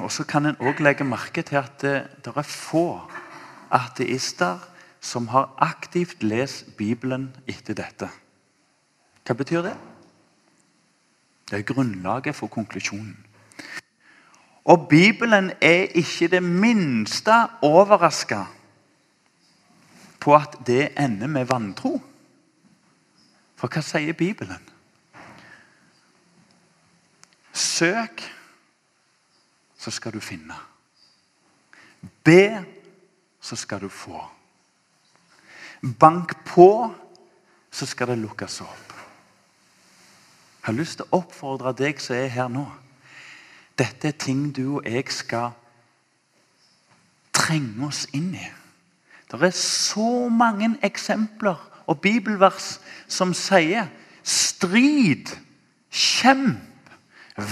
Og 0.00 0.12
så 0.12 0.24
kan 0.24 0.46
en 0.48 0.60
òg 0.60 0.80
legge 0.84 1.04
merke 1.04 1.42
til 1.44 1.60
at 1.60 1.80
det, 1.82 1.96
det 2.24 2.32
er 2.36 2.46
få 2.46 3.00
ateister 3.72 4.60
som 5.00 5.28
har 5.32 5.50
aktivt 5.60 6.22
lest 6.22 6.76
Bibelen 6.76 7.30
etter 7.48 7.76
dette. 7.76 8.08
Hva 9.24 9.36
betyr 9.36 9.64
det? 9.64 9.74
Det 11.50 11.58
er 11.58 11.68
grunnlaget 11.68 12.36
for 12.36 12.52
konklusjonen. 12.52 13.16
Og 14.64 14.88
Bibelen 14.88 15.50
er 15.60 15.92
ikke 15.96 16.28
det 16.28 16.42
minste 16.42 17.34
overraska 17.62 18.44
på 20.20 20.34
at 20.36 20.58
det 20.66 20.92
ender 21.00 21.26
med 21.26 21.48
vantro. 21.48 21.94
For 23.56 23.68
hva 23.68 23.82
sier 23.84 24.16
Bibelen? 24.16 24.62
Søk 27.52 28.22
så 29.80 29.90
skal 29.90 30.12
du 30.12 30.20
finne. 30.20 30.56
Be, 32.24 32.64
så 33.40 33.56
skal 33.56 33.80
du 33.80 33.88
få. 33.88 34.20
Bank 35.98 36.44
på, 36.44 36.94
så 37.70 37.86
skal 37.86 38.12
det 38.12 38.18
lukkes 38.18 38.60
opp. 38.60 38.92
Jeg 40.60 40.68
har 40.68 40.76
lyst 40.76 40.98
til 41.00 41.08
å 41.08 41.22
oppfordre 41.22 41.72
deg 41.72 42.00
som 42.04 42.16
er 42.16 42.28
her 42.28 42.48
nå. 42.52 42.66
Dette 43.80 44.10
er 44.10 44.18
ting 44.20 44.50
du 44.52 44.66
og 44.76 44.84
jeg 44.84 45.08
skal 45.08 45.54
trenge 47.32 47.86
oss 47.88 48.04
inn 48.12 48.34
i. 48.36 48.48
Det 49.30 49.42
er 49.42 49.54
så 49.54 50.28
mange 50.28 50.72
eksempler 50.82 51.58
og 51.86 52.00
bibelvers 52.02 52.78
som 53.10 53.34
sier 53.34 53.86
strid, 54.26 55.30
kjemp, 55.90 56.90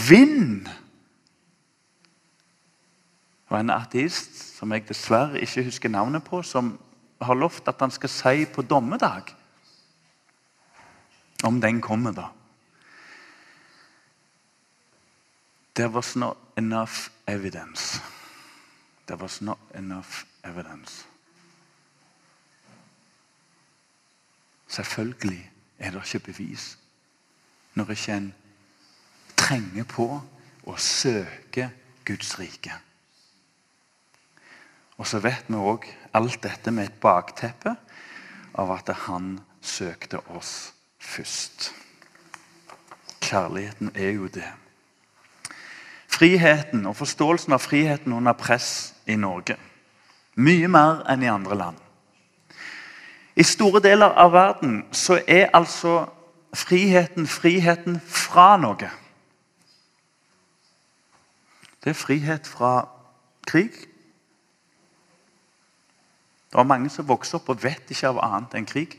vinn 0.09 0.67
og 3.49 3.57
en 3.61 3.73
ateist 3.73 4.35
som 4.59 4.73
jeg 4.75 4.85
dessverre 4.89 5.41
ikke 5.41 5.65
husker 5.69 5.93
navnet 5.93 6.25
på, 6.27 6.43
som 6.43 6.75
har 7.23 7.39
lovt 7.39 7.69
at 7.71 7.81
han 7.81 7.95
skal 7.95 8.13
si 8.13 8.45
på 8.53 8.63
dommedag 8.63 9.35
Om 11.45 11.61
den 11.61 11.81
kommer, 11.81 12.11
da. 12.13 12.25
There 15.75 15.89
was 15.89 16.17
not 16.17 16.37
enough 16.57 17.11
evidence. 17.29 18.03
There 19.07 19.21
was 19.21 19.41
not 19.41 19.59
enough 19.75 20.25
evidence. 20.43 21.07
Selvfølgelig 24.69 25.51
er 25.79 25.91
det 25.91 26.03
ikke 26.05 26.33
bevis 26.33 26.79
når 27.75 27.91
ikke 27.95 28.15
en 28.17 28.33
trenger 29.39 29.85
på 29.87 30.07
å 30.67 30.77
søke 30.83 31.69
Guds 32.05 32.33
rike. 32.41 32.75
Og 34.99 35.07
så 35.07 35.21
vet 35.23 35.47
vi 35.47 35.55
òg 35.55 35.87
alt 36.19 36.41
dette 36.43 36.73
med 36.75 36.89
et 36.89 37.01
bakteppe 37.01 37.77
av 38.59 38.73
at 38.75 38.91
han 39.07 39.37
søkte 39.63 40.19
oss 40.35 40.73
først. 40.99 41.71
Kjærligheten 43.23 43.93
er 43.95 44.11
jo 44.17 44.27
det. 44.33 44.49
Friheten 46.09 46.87
og 46.91 46.97
forståelsen 46.99 47.55
av 47.55 47.63
friheten 47.63 48.17
under 48.17 48.35
press 48.35 48.95
i 49.07 49.15
Norge. 49.15 49.55
Mye 50.35 50.71
mer 50.73 51.05
enn 51.13 51.23
i 51.23 51.31
andre 51.31 51.59
land. 51.59 51.85
I 53.39 53.45
store 53.47 53.81
deler 53.81 54.17
av 54.19 54.33
verden 54.35 54.81
så 54.93 55.21
er 55.29 55.53
altså 55.55 56.09
friheten 56.55 57.27
friheten 57.31 58.01
fra 58.03 58.57
noe. 58.59 58.89
Det 61.85 61.93
er 61.93 61.99
frihet 61.99 62.49
fra 62.51 62.89
krig, 63.47 63.77
det 66.49 66.59
er 66.59 66.65
mange 66.65 66.91
som 66.91 67.09
vokser 67.09 67.39
opp 67.39 67.51
og 67.53 67.63
vet 67.63 67.91
ikke 67.93 68.09
av 68.09 68.23
annet 68.25 68.55
enn 68.57 68.67
krig. 68.67 68.97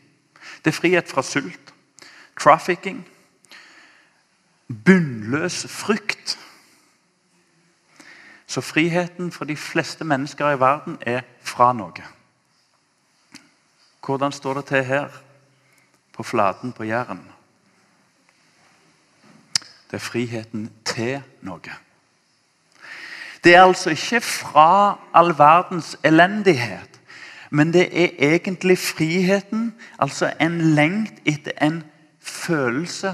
Det 0.63 0.69
er 0.71 0.77
frihet 0.77 1.09
fra 1.09 1.23
sult, 1.25 1.73
trafficking, 2.39 3.01
bunnløs 4.85 5.65
frykt. 5.73 6.37
Så 8.47 8.61
friheten 8.61 9.31
for 9.31 9.49
de 9.49 9.57
fleste 9.57 10.05
mennesker 10.05 10.53
i 10.53 10.59
verden 10.61 10.97
er 11.01 11.25
fra 11.41 11.73
noe. 11.73 12.05
Hvordan 14.09 14.31
står 14.31 14.53
det 14.53 14.65
til 14.65 14.83
her 14.83 15.07
på 16.13 16.23
flaten 16.23 16.71
på 16.73 16.83
Jæren? 16.83 17.31
Det 19.91 19.93
er 19.93 20.01
friheten 20.01 20.71
til 20.85 21.21
noe. 21.45 21.75
Det 23.43 23.55
er 23.55 23.61
altså 23.61 23.93
ikke 23.93 24.21
fra 24.21 24.97
all 25.13 25.35
verdens 25.37 25.93
elendighet. 26.03 26.99
Men 27.49 27.73
det 27.73 27.85
er 28.03 28.33
egentlig 28.33 28.77
friheten, 28.77 29.75
altså 29.99 30.33
en 30.41 30.61
lengt 30.61 31.21
etter 31.25 31.53
en 31.61 31.83
følelse 32.19 33.13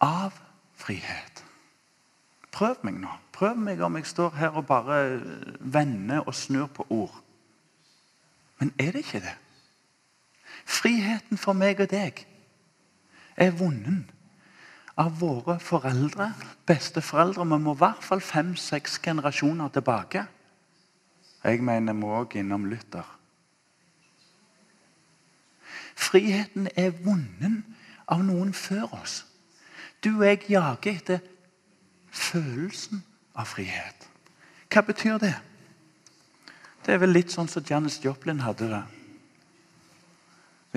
av 0.00 0.34
frihet. 0.76 1.44
Prøv 2.50 2.74
meg 2.82 2.98
nå. 3.06 3.14
Prøv 3.32 3.54
meg 3.54 3.80
om 3.80 3.96
jeg 3.96 4.06
står 4.06 4.34
her 4.34 4.48
og 4.48 4.66
bare 4.66 5.20
vender 5.60 6.26
og 6.26 6.34
snur 6.34 6.66
på 6.66 6.86
ord. 6.90 7.20
Men 8.58 8.74
er 8.78 8.90
det 8.90 9.06
ikke 9.06 9.20
det? 9.22 9.38
Friheten 10.68 11.40
for 11.40 11.56
meg 11.56 11.80
og 11.80 11.88
deg 11.90 12.24
er 13.38 13.54
vunnen 13.56 14.02
av 14.98 15.14
våre 15.20 15.56
foreldre, 15.62 16.32
besteforeldre. 16.66 17.46
Vi 17.46 17.58
må 17.62 17.72
i 17.76 17.80
hvert 17.80 18.04
fall 18.04 18.20
fem-seks 18.20 18.98
generasjoner 19.02 19.70
tilbake. 19.72 20.26
Jeg 21.44 21.62
mener 21.64 21.96
vi 21.96 22.10
òg 22.18 22.36
innom 22.40 22.66
Luther. 22.68 23.06
Friheten 25.98 26.68
er 26.76 26.92
vunnen 26.92 27.62
av 28.06 28.22
noen 28.26 28.52
før 28.54 28.92
oss. 29.00 29.22
Du 30.04 30.12
og 30.18 30.26
jeg 30.26 30.44
jager 30.50 30.92
etter 30.92 31.24
følelsen 32.10 33.02
av 33.34 33.48
frihet. 33.50 34.06
Hva 34.68 34.84
betyr 34.84 35.18
det? 35.22 35.34
Det 36.84 36.94
er 36.94 37.02
vel 37.02 37.16
litt 37.16 37.32
sånn 37.34 37.50
som 37.50 37.64
Janis 37.66 37.98
Joplin 38.04 38.44
hadde 38.44 38.68
det. 38.70 38.84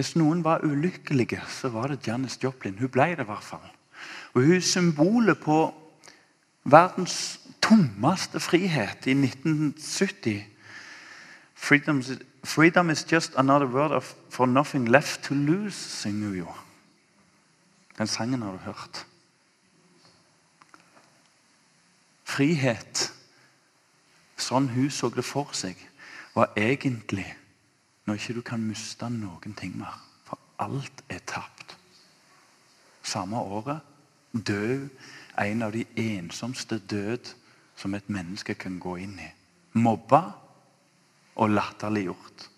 Hvis 0.01 0.15
noen 0.17 0.39
var 0.41 0.63
ulykkelige, 0.65 1.43
så 1.47 1.69
var 1.69 1.91
det 1.91 2.07
Janis 2.07 2.39
Joplin. 2.43 2.79
Hun 2.79 2.89
ble 2.89 3.11
det 3.13 3.21
i 3.21 3.29
hvert 3.29 3.43
fall. 3.45 3.67
Og 4.33 4.41
Hun 4.41 4.55
er 4.55 4.63
symbolet 4.65 5.37
på 5.37 5.57
verdens 6.63 7.39
tommeste 7.61 8.39
frihet 8.39 9.05
i 9.05 9.13
1970. 9.13 10.39
Freedom, 11.53 12.01
freedom 12.43 12.89
is 12.89 13.05
just 13.11 13.35
another 13.35 13.67
word 13.67 13.91
of, 13.91 14.15
for 14.29 14.45
nothing 14.45 14.89
left 14.89 15.23
to 15.23 15.33
lose, 15.33 15.75
synger 15.75 16.27
hun 16.27 16.37
jo. 16.37 16.47
Den 17.97 18.07
sangen 18.07 18.41
har 18.41 18.51
du 18.51 18.57
hørt. 18.57 19.05
Frihet, 22.23 23.13
sånn 24.37 24.73
hun 24.73 24.89
så 24.89 25.13
det 25.13 25.25
for 25.25 25.53
seg, 25.53 25.77
var 26.33 26.49
egentlig 26.57 27.27
når 28.11 28.17
ikke 28.19 28.33
du 28.33 28.41
kan 28.43 28.59
miste 28.59 29.07
noen 29.07 29.53
ting 29.55 29.77
mer. 29.79 29.93
For 30.27 30.35
alt 30.59 31.03
er 31.07 31.21
tapt. 31.23 31.77
Samme 33.07 33.39
året 33.39 33.79
død 34.35 34.89
en 35.39 35.63
av 35.63 35.71
de 35.71 35.85
ensomste 35.95 36.75
død 36.91 37.29
som 37.79 37.95
et 37.95 38.09
menneske 38.11 38.57
kan 38.59 38.75
gå 38.83 38.97
inn 39.05 39.15
i. 39.15 39.29
Mobba 39.79 40.19
og 41.39 41.53
latterliggjort 41.55 42.49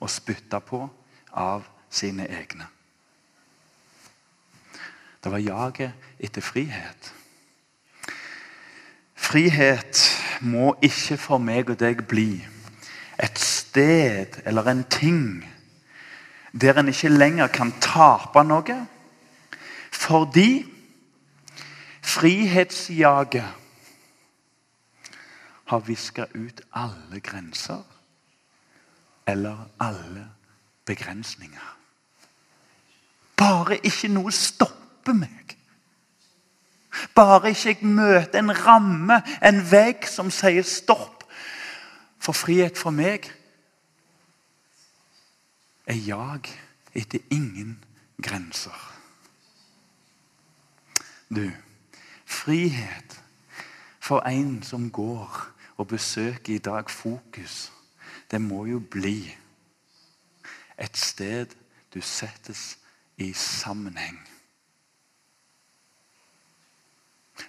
og 0.00 0.10
spytta 0.10 0.62
på 0.64 0.80
av 1.36 1.68
sine 1.92 2.24
egne. 2.32 2.64
Det 5.20 5.32
var 5.32 5.44
jaget 5.44 6.08
etter 6.24 6.40
frihet. 6.40 7.12
Frihet 9.12 10.06
må 10.40 10.72
ikke 10.80 11.20
for 11.20 11.36
meg 11.52 11.68
og 11.68 11.82
deg 11.84 12.06
bli 12.08 12.30
et 13.20 13.38
sted 13.76 14.40
eller 14.46 14.68
en 14.68 14.84
ting 14.84 15.52
der 16.60 16.78
en 16.78 16.88
ikke 16.88 17.08
lenger 17.08 17.46
kan 17.46 17.72
tape 17.80 18.40
noe, 18.44 18.76
fordi 19.92 20.64
frihetsjaget 22.00 23.44
har 25.68 25.84
viska 25.84 26.24
ut 26.32 26.62
alle 26.72 27.20
grenser 27.20 27.84
eller 29.28 29.68
alle 29.80 30.24
begrensninger. 30.86 31.76
Bare 33.36 33.76
ikke 33.76 34.08
noe 34.08 34.32
stopper 34.32 35.12
meg. 35.12 35.58
Bare 37.14 37.52
ikke 37.52 37.74
jeg 37.74 37.84
møter 37.84 38.38
en 38.40 38.56
ramme, 38.66 39.20
en 39.44 39.60
vegg 39.70 40.08
som 40.08 40.32
sier 40.32 40.64
stopp. 40.64 41.26
For 42.16 42.32
frihet 42.32 42.78
for 42.80 42.90
meg 42.90 43.35
er 45.86 45.94
jag 45.94 46.48
etter 46.92 47.20
ingen 47.30 47.84
grenser. 48.22 48.92
Du, 51.28 51.50
frihet 52.24 53.22
for 54.00 54.20
en 54.20 54.62
som 54.62 54.90
går 54.90 55.46
og 55.76 55.88
besøker 55.88 56.54
i 56.54 56.58
dag 56.58 56.90
Fokus, 56.90 57.72
det 58.30 58.40
må 58.40 58.64
jo 58.66 58.78
bli 58.80 59.36
et 60.78 60.96
sted 60.96 61.46
du 61.94 62.00
settes 62.00 62.78
i 63.16 63.32
sammenheng. 63.32 64.18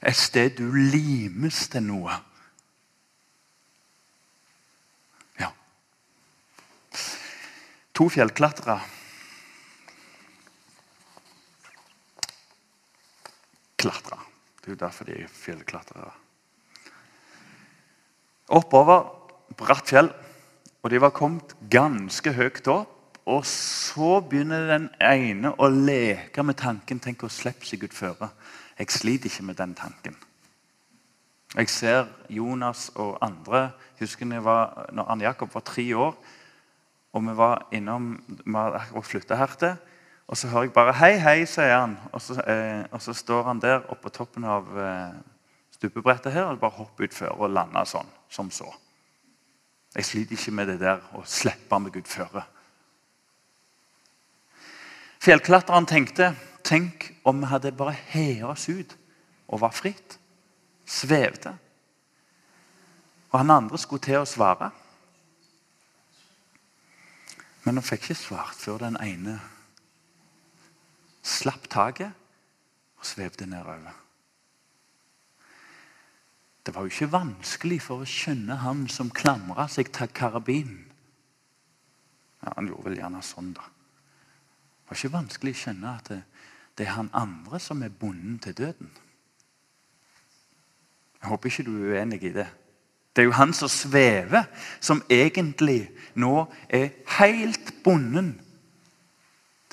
Et 0.08 0.16
sted 0.16 0.50
du 0.58 0.72
limes 0.72 1.68
til 1.68 1.84
noe. 1.84 2.14
To 7.98 8.06
fjellklatrere. 8.14 8.78
Klatre. 13.82 14.20
Det 14.62 14.70
er 14.70 14.76
jo 14.76 14.82
derfor 14.84 15.08
de 15.08 15.16
er 15.24 15.32
fjellklatrere. 15.34 16.12
Oppover 18.54 19.02
bratt 19.58 19.90
fjell, 19.90 20.12
og 20.84 20.94
de 20.94 21.02
var 21.02 21.16
kommet 21.18 21.56
ganske 21.74 22.36
høyt 22.38 22.70
opp. 22.70 22.94
Og 23.28 23.42
så 23.50 24.22
begynner 24.24 24.70
den 24.70 24.86
ene 25.04 25.50
å 25.60 25.68
leke 25.68 26.46
med 26.48 26.56
tanken 26.62 27.02
Tenk 27.04 27.26
å 27.26 27.34
slippe 27.34 27.68
seg 27.68 27.82
utføre. 27.84 28.30
Jeg 28.78 28.94
sliter 28.94 29.28
ikke 29.28 29.50
med 29.50 29.58
den 29.60 29.74
tanken. 29.76 30.16
Jeg 31.58 31.70
ser 31.74 32.06
Jonas 32.30 32.92
og 32.96 33.18
andre 33.26 33.72
husker 34.00 34.30
jeg 34.32 34.46
var, 34.46 34.86
når 34.94 35.12
Anne 35.12 35.26
Jakob 35.26 35.52
var 35.52 35.66
tre 35.66 35.90
år. 35.98 36.14
Og 37.18 37.24
vi 37.26 37.34
var 37.34 37.64
innom 37.74 38.12
og 38.94 39.06
flytta 39.06 39.38
her 39.40 39.54
til. 39.58 39.78
Og 40.28 40.38
så 40.38 40.48
hører 40.52 40.68
jeg 40.68 40.74
bare 40.74 40.94
'Hei, 40.94 41.18
hei', 41.18 41.46
sier 41.46 41.80
han. 41.80 41.98
Og 42.12 42.22
så, 42.22 42.42
eh, 42.42 42.86
og 42.92 43.02
så 43.02 43.14
står 43.14 43.44
han 43.44 43.62
der 43.62 43.90
oppe 43.90 44.02
på 44.02 44.10
toppen 44.10 44.44
av 44.44 44.80
eh, 44.80 45.14
stupebrettet 45.72 46.34
her 46.34 46.44
og 46.44 46.60
bare 46.60 46.78
hopper 46.78 47.08
utfor 47.08 47.34
og 47.42 47.50
lander 47.50 47.86
sånn 47.86 48.10
som 48.30 48.52
så. 48.52 48.70
Jeg 49.96 50.06
sliter 50.06 50.38
ikke 50.38 50.52
med 50.52 50.68
det 50.68 50.80
der 50.80 51.02
å 51.14 51.24
slippe 51.26 51.80
meg 51.80 51.96
utføre. 51.96 52.44
Fjellklatreren 55.20 55.86
tenkte 55.86 56.36
Tenk 56.64 57.14
om 57.24 57.40
vi 57.40 57.48
hadde 57.48 57.72
bare 57.72 57.96
heva 58.12 58.52
oss 58.52 58.68
ut 58.70 58.98
og 59.48 59.62
var 59.62 59.72
fritt. 59.72 60.20
Svevde. 60.86 61.54
Og 63.32 63.40
han 63.40 63.50
andre 63.50 63.78
skulle 63.78 64.04
til 64.04 64.20
å 64.20 64.28
svare. 64.28 64.72
Men 67.68 67.76
hun 67.76 67.84
fikk 67.84 68.06
ikke 68.06 68.16
svart 68.16 68.56
før 68.56 68.78
den 68.80 68.96
ene 69.04 69.34
slapp 71.28 71.66
taket 71.68 72.14
og 72.96 73.08
svevde 73.10 73.44
nedover. 73.52 73.92
Det 76.64 76.72
var 76.76 76.86
jo 76.86 76.94
ikke 76.94 77.12
vanskelig 77.12 77.82
for 77.84 78.06
å 78.06 78.08
skjønne 78.08 78.56
han 78.62 78.86
som 78.92 79.12
klamra 79.12 79.66
seg 79.72 79.92
til 79.96 80.14
karabinen. 80.16 80.86
Ja, 82.46 82.54
han 82.56 82.70
gjorde 82.72 82.88
vel 82.88 83.02
gjerne 83.02 83.20
sånn, 83.24 83.52
da. 83.58 83.68
Det 83.68 84.88
var 84.88 85.02
ikke 85.02 85.16
vanskelig 85.18 85.54
å 85.58 85.60
skjønne 85.66 85.92
at 85.92 86.12
det, 86.14 86.22
det 86.80 86.88
er 86.88 86.96
han 86.96 87.12
andre 87.20 87.60
som 87.60 87.84
er 87.84 87.92
bonden 87.92 88.40
til 88.48 88.56
døden. 88.56 88.96
Jeg 91.20 91.34
håper 91.34 91.52
ikke 91.52 91.68
du 91.68 91.74
er 91.82 91.98
uenig 91.98 92.22
i 92.30 92.34
det. 92.40 92.48
Det 93.18 93.24
er 93.24 93.32
jo 93.32 93.34
han 93.34 93.54
som 93.54 93.70
svever, 93.70 94.44
som 94.78 95.00
egentlig 95.10 95.88
nå 96.14 96.44
er 96.70 96.92
helt 97.18 97.72
bonden 97.84 98.36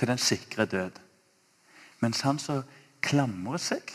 til 0.00 0.08
den 0.08 0.18
sikre 0.18 0.64
død. 0.64 0.96
Mens 2.00 2.22
han 2.24 2.40
som 2.40 2.62
klamrer 3.04 3.60
seg, 3.60 3.92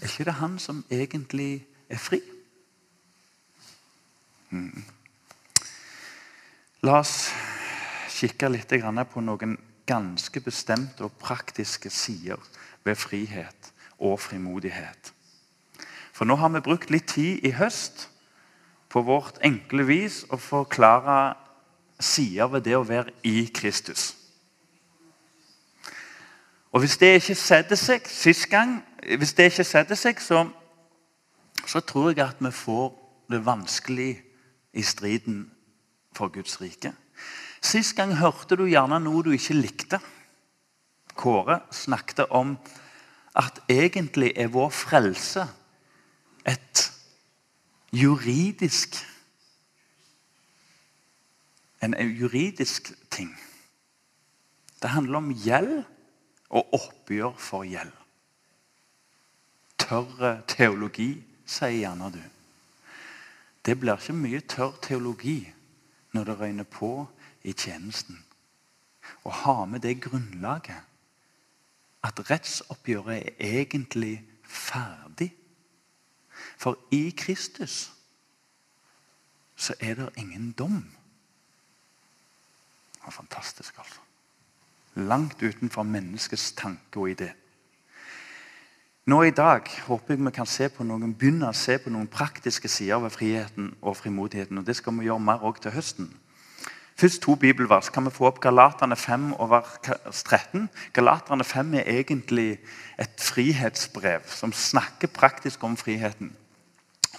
er 0.00 0.08
ikke 0.08 0.24
det 0.30 0.38
han 0.40 0.56
som 0.56 0.80
egentlig 0.88 1.66
er 1.92 2.00
fri? 2.00 2.22
Mm. 4.56 4.80
La 6.88 6.96
oss 7.04 7.28
kikke 8.08 8.54
litt 8.56 8.72
på 9.12 9.20
noen 9.20 9.58
ganske 9.84 10.40
bestemte 10.40 11.04
og 11.04 11.12
praktiske 11.20 11.92
sider 11.92 12.40
ved 12.84 12.96
frihet 12.96 13.72
og 13.98 14.16
frimodighet. 14.20 15.12
For 16.20 16.28
nå 16.28 16.34
har 16.36 16.50
vi 16.52 16.60
brukt 16.60 16.90
litt 16.92 17.06
tid 17.14 17.46
i 17.48 17.50
høst 17.56 18.02
på 18.92 19.00
vårt 19.08 19.38
enkle 19.40 19.86
vis 19.88 20.18
å 20.28 20.36
forklare 20.36 21.14
sider 21.96 22.50
ved 22.52 22.66
det 22.66 22.74
å 22.76 22.82
være 22.84 23.14
i 23.24 23.46
Kristus. 23.48 24.10
Og 26.76 26.82
Hvis 26.84 26.98
det 27.00 27.08
ikke 27.22 27.36
setter 27.40 27.80
seg 27.80 28.04
sist 28.04 28.50
gang, 28.52 28.74
hvis 29.00 29.32
det 29.32 29.46
ikke 29.48 29.64
setter 29.64 29.96
seg, 29.96 30.20
så, 30.20 30.42
så 31.64 31.80
tror 31.80 32.10
jeg 32.10 32.20
at 32.26 32.42
vi 32.44 32.52
får 32.52 32.90
det 33.32 33.40
vanskelig 33.46 34.10
i 34.76 34.84
striden 34.84 35.46
for 36.12 36.28
Guds 36.28 36.58
rike. 36.60 36.92
Sist 37.64 37.96
gang 37.96 38.12
hørte 38.20 38.58
du 38.60 38.66
gjerne 38.68 39.00
noe 39.00 39.22
du 39.24 39.32
ikke 39.32 39.56
likte. 39.56 40.02
Kåre 41.16 41.62
snakket 41.72 42.28
om 42.28 42.58
at 43.40 43.62
egentlig 43.72 44.34
er 44.36 44.52
vår 44.52 44.68
frelse 44.68 45.46
et 46.46 46.92
juridisk 47.92 49.00
En 51.82 51.94
juridisk 51.94 52.92
ting. 53.10 53.30
Det 54.82 54.90
handler 54.90 55.16
om 55.16 55.32
gjeld 55.32 55.84
og 56.50 56.74
oppgjør 56.76 57.38
for 57.38 57.64
gjeld. 57.64 57.92
Tørr 59.80 60.42
teologi, 60.48 61.22
sier 61.46 61.78
gjerne 61.78 62.10
du. 62.12 62.20
Det 63.64 63.78
blir 63.80 63.96
ikke 63.96 64.16
mye 64.16 64.42
tørr 64.44 64.76
teologi 64.84 65.38
når 66.12 66.28
det 66.28 66.38
røyner 66.40 66.68
på 66.68 66.92
i 67.48 67.52
tjenesten. 67.56 68.20
Å 69.24 69.32
ha 69.44 69.56
med 69.64 69.80
det 69.84 70.02
grunnlaget 70.04 70.84
at 72.04 72.22
rettsoppgjøret 72.30 73.36
er 73.40 73.60
egentlig 73.64 74.18
ferdig. 74.44 75.32
For 76.60 76.76
i 76.92 77.10
Kristus 77.16 77.92
så 79.56 79.74
er 79.80 79.94
det 79.94 80.08
ingen 80.16 80.52
dom. 80.52 80.84
Det 82.92 83.00
var 83.04 83.10
fantastisk, 83.10 83.78
altså. 83.78 84.00
Langt 84.94 85.42
utenfor 85.42 85.82
menneskets 85.82 86.52
tanke 86.52 87.00
og 87.00 87.10
idé. 87.10 87.30
Nå 89.06 89.22
i 89.22 89.30
dag 89.30 89.68
håper 89.86 90.14
jeg 90.14 90.24
vi 90.24 90.30
kan 90.30 90.46
se 90.46 90.68
på 90.68 90.84
noen, 90.84 91.14
begynne 91.16 91.48
å 91.48 91.56
se 91.56 91.78
på 91.80 91.90
noen 91.90 92.08
praktiske 92.08 92.68
sider 92.68 93.00
ved 93.00 93.14
friheten 93.14 93.72
og 93.80 93.96
frimodigheten. 93.96 94.58
og 94.58 94.66
Det 94.66 94.76
skal 94.76 94.98
vi 94.98 95.08
gjøre 95.08 95.20
mer 95.20 95.46
også 95.46 95.62
til 95.62 95.74
høsten. 95.78 96.10
Først 97.00 97.22
to 97.22 97.34
bibelvers. 97.34 97.88
Kan 97.88 98.04
vi 98.04 98.12
få 98.12 98.26
opp 98.28 98.40
Galaterne 98.44 98.96
5 98.96 99.32
og 99.32 99.50
vers 99.50 100.22
13? 100.22 100.68
Galaterne 100.92 101.44
5 101.44 101.74
er 101.74 101.88
egentlig 101.88 102.58
et 102.98 103.16
frihetsbrev 103.16 104.28
som 104.28 104.52
snakker 104.52 105.08
praktisk 105.08 105.64
om 105.64 105.76
friheten. 105.80 106.36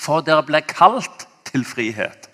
For 0.02 0.24
dere 0.26 0.42
ble 0.48 0.64
kalt 0.66 1.28
til 1.46 1.66
frihet. 1.68 2.30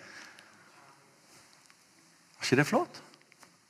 Er 2.38 2.46
ikke 2.46 2.60
det 2.62 2.68
flott? 2.70 3.02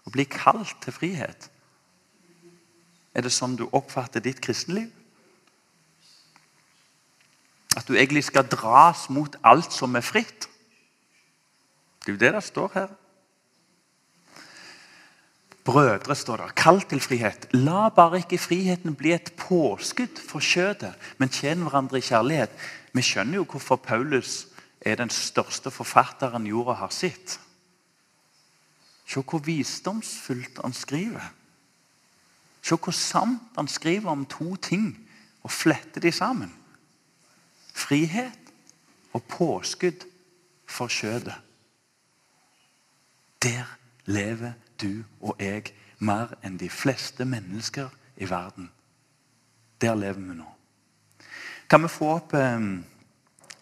Å 0.06 0.14
bli 0.14 0.28
kalt 0.30 0.76
til 0.84 0.94
frihet. 0.94 1.48
Er 3.18 3.26
det 3.26 3.34
sånn 3.34 3.58
du 3.58 3.66
oppfatter 3.74 4.22
ditt 4.22 4.42
kristenliv? 4.44 4.92
At 7.78 7.90
du 7.90 7.96
egentlig 7.98 8.28
skal 8.28 8.46
dras 8.50 9.08
mot 9.14 9.34
alt 9.46 9.74
som 9.74 9.98
er 9.98 10.06
fritt. 10.06 10.46
Det 12.06 12.14
er 12.14 12.16
jo 12.16 12.22
det 12.22 12.34
det 12.38 12.44
står 12.46 12.72
her. 12.76 12.94
Brødre, 15.68 16.16
står 16.16 16.38
der, 16.40 16.54
kalt 16.56 16.88
til 16.90 17.02
frihet. 17.04 17.50
La 17.52 17.90
bare 17.92 18.22
ikke 18.24 18.40
friheten 18.40 18.96
bli 18.96 19.12
et 19.12 19.34
påskudd 19.36 20.22
for 20.24 20.40
kjødet, 20.40 20.94
men 21.20 21.30
tjen 21.30 21.66
hverandre 21.66 22.00
i 22.00 22.06
kjærlighet. 22.08 22.54
Vi 22.96 23.04
skjønner 23.04 23.42
jo 23.42 23.48
hvorfor 23.52 23.76
Paulus 23.76 24.46
er 24.82 24.96
den 24.96 25.12
største 25.12 25.72
forfatteren 25.72 26.48
jorda 26.48 26.78
har 26.80 26.94
sett. 26.96 27.36
Se 29.08 29.20
hvor 29.20 29.44
visdomsfullt 29.44 30.64
han 30.64 30.74
skriver. 30.74 31.34
Se 32.64 32.80
hvor 32.80 32.96
sant 32.96 33.60
han 33.60 33.68
skriver 33.68 34.12
om 34.12 34.26
to 34.26 34.56
ting 34.56 34.94
og 35.44 35.52
fletter 35.52 36.02
de 36.02 36.12
sammen 36.12 36.56
frihet 37.78 38.54
og 39.14 39.24
påskudd 39.24 40.06
for 40.68 40.90
kjødet. 40.92 41.36
Der 43.44 43.78
lever 44.06 44.54
du 44.82 45.04
og 45.22 45.36
jeg 45.40 45.74
mer 46.00 46.34
enn 46.46 46.58
de 46.60 46.70
fleste 46.70 47.26
mennesker 47.26 47.90
i 48.18 48.30
verden. 48.30 48.70
Der 49.82 49.96
lever 49.96 50.22
vi 50.22 50.38
nå. 50.38 50.48
Kan 51.70 51.84
vi 51.84 51.92
få 51.92 52.14
opp 52.16 52.34
eh, 52.34 52.68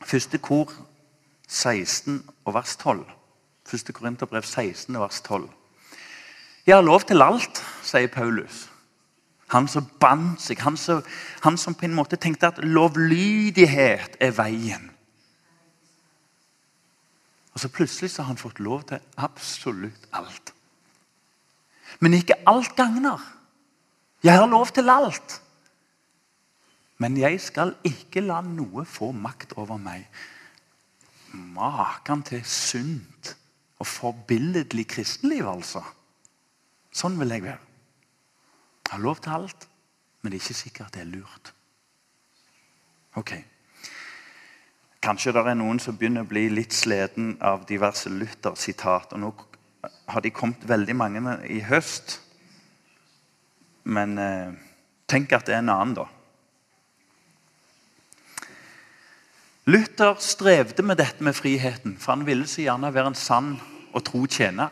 første 0.05 0.37
kor 0.37 0.71
16 1.47 2.21
og 2.45 2.53
vers 2.53 2.75
12? 2.75 3.05
Første 3.65 3.93
Korinterbrev 3.93 4.43
16 4.43 4.95
og 4.95 5.01
vers 5.01 5.21
12. 5.21 5.49
Jeg 6.65 6.75
har 6.75 6.85
lov 6.85 7.01
til 7.05 7.21
alt, 7.21 7.61
sier 7.85 8.07
Paulus. 8.07 8.65
Han 9.53 9.67
som 9.69 9.85
bandt 10.01 10.41
seg, 10.41 10.61
han 10.65 10.77
som, 10.77 11.03
han 11.43 11.57
som, 11.57 11.75
på 11.77 11.85
en 11.85 11.93
måte 11.93 12.17
tenkte 12.17 12.49
at 12.49 12.63
lovlydighet 12.63 14.17
er 14.19 14.33
veien. 14.33 14.89
Og 17.53 17.61
så 17.61 17.69
plutselig 17.69 18.11
så 18.11 18.23
har 18.23 18.33
han 18.33 18.41
fått 18.41 18.59
lov 18.59 18.83
til 18.89 18.99
absolutt 19.21 20.09
alt. 20.13 20.54
Men 21.99 22.17
ikke 22.17 22.37
alt 22.49 22.75
gagner. 22.75 23.21
Jeg 24.23 24.39
har 24.39 24.47
lov 24.49 24.71
til 24.73 24.89
alt. 24.89 25.41
Men 26.97 27.17
jeg 27.19 27.41
skal 27.43 27.75
ikke 27.83 28.23
la 28.23 28.39
noe 28.41 28.85
få 28.87 29.11
makt 29.11 29.57
over 29.59 29.77
meg. 29.77 30.07
Maken 31.35 32.23
til 32.23 32.45
sunt 32.47 33.35
og 33.79 33.87
forbilledlig 33.87 34.87
kristenliv, 34.87 35.47
altså. 35.51 35.83
Sånn 36.95 37.17
vil 37.19 37.35
jeg 37.35 37.43
være. 37.43 37.59
Jeg 38.85 38.93
har 38.93 39.03
lov 39.03 39.19
til 39.19 39.35
alt, 39.35 39.67
men 40.21 40.31
det 40.31 40.39
er 40.39 40.45
ikke 40.45 40.61
sikkert 40.61 40.93
det 40.95 41.03
er 41.03 41.11
lurt. 41.11 41.51
Ok. 43.19 43.33
Kanskje 45.03 45.33
det 45.35 45.43
er 45.43 45.57
noen 45.59 45.79
som 45.83 45.97
begynner 45.97 46.23
å 46.23 46.29
bli 46.29 46.47
litt 46.49 46.73
sliten 46.73 47.35
av 47.43 47.67
diverse 47.67 48.09
Luther-sitat. 48.09 49.13
og 49.13 49.19
Nå 49.19 49.33
har 50.07 50.21
de 50.21 50.33
kommet 50.33 50.63
veldig 50.67 50.95
mange 50.95 51.37
i 51.51 51.61
høst. 51.65 52.19
Men 53.85 54.17
eh, 54.21 54.53
tenk 55.09 55.33
at 55.35 55.47
det 55.47 55.55
er 55.57 55.63
en 55.63 55.73
annen, 55.73 55.95
da. 55.97 56.07
Luther 59.65 60.19
strevde 60.21 60.83
med 60.85 60.99
dette 61.01 61.25
med 61.25 61.33
friheten, 61.33 61.95
for 61.97 62.13
han 62.13 62.25
ville 62.27 62.45
så 62.47 62.61
gjerne 62.61 62.93
være 62.93 63.13
en 63.13 63.17
sann 63.17 63.55
og 63.95 64.03
tro 64.05 64.25
tjener. 64.29 64.69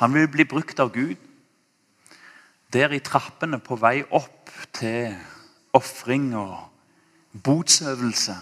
Han 0.00 0.12
ville 0.12 0.28
bli 0.32 0.44
brukt 0.48 0.80
av 0.80 0.92
Gud. 0.92 1.16
Der 2.72 2.92
i 2.92 3.00
trappene 3.02 3.58
på 3.58 3.76
vei 3.80 4.02
opp 4.04 4.52
til 4.76 5.16
ofring 5.76 6.30
og 6.38 6.54
botsøvelse 7.32 8.36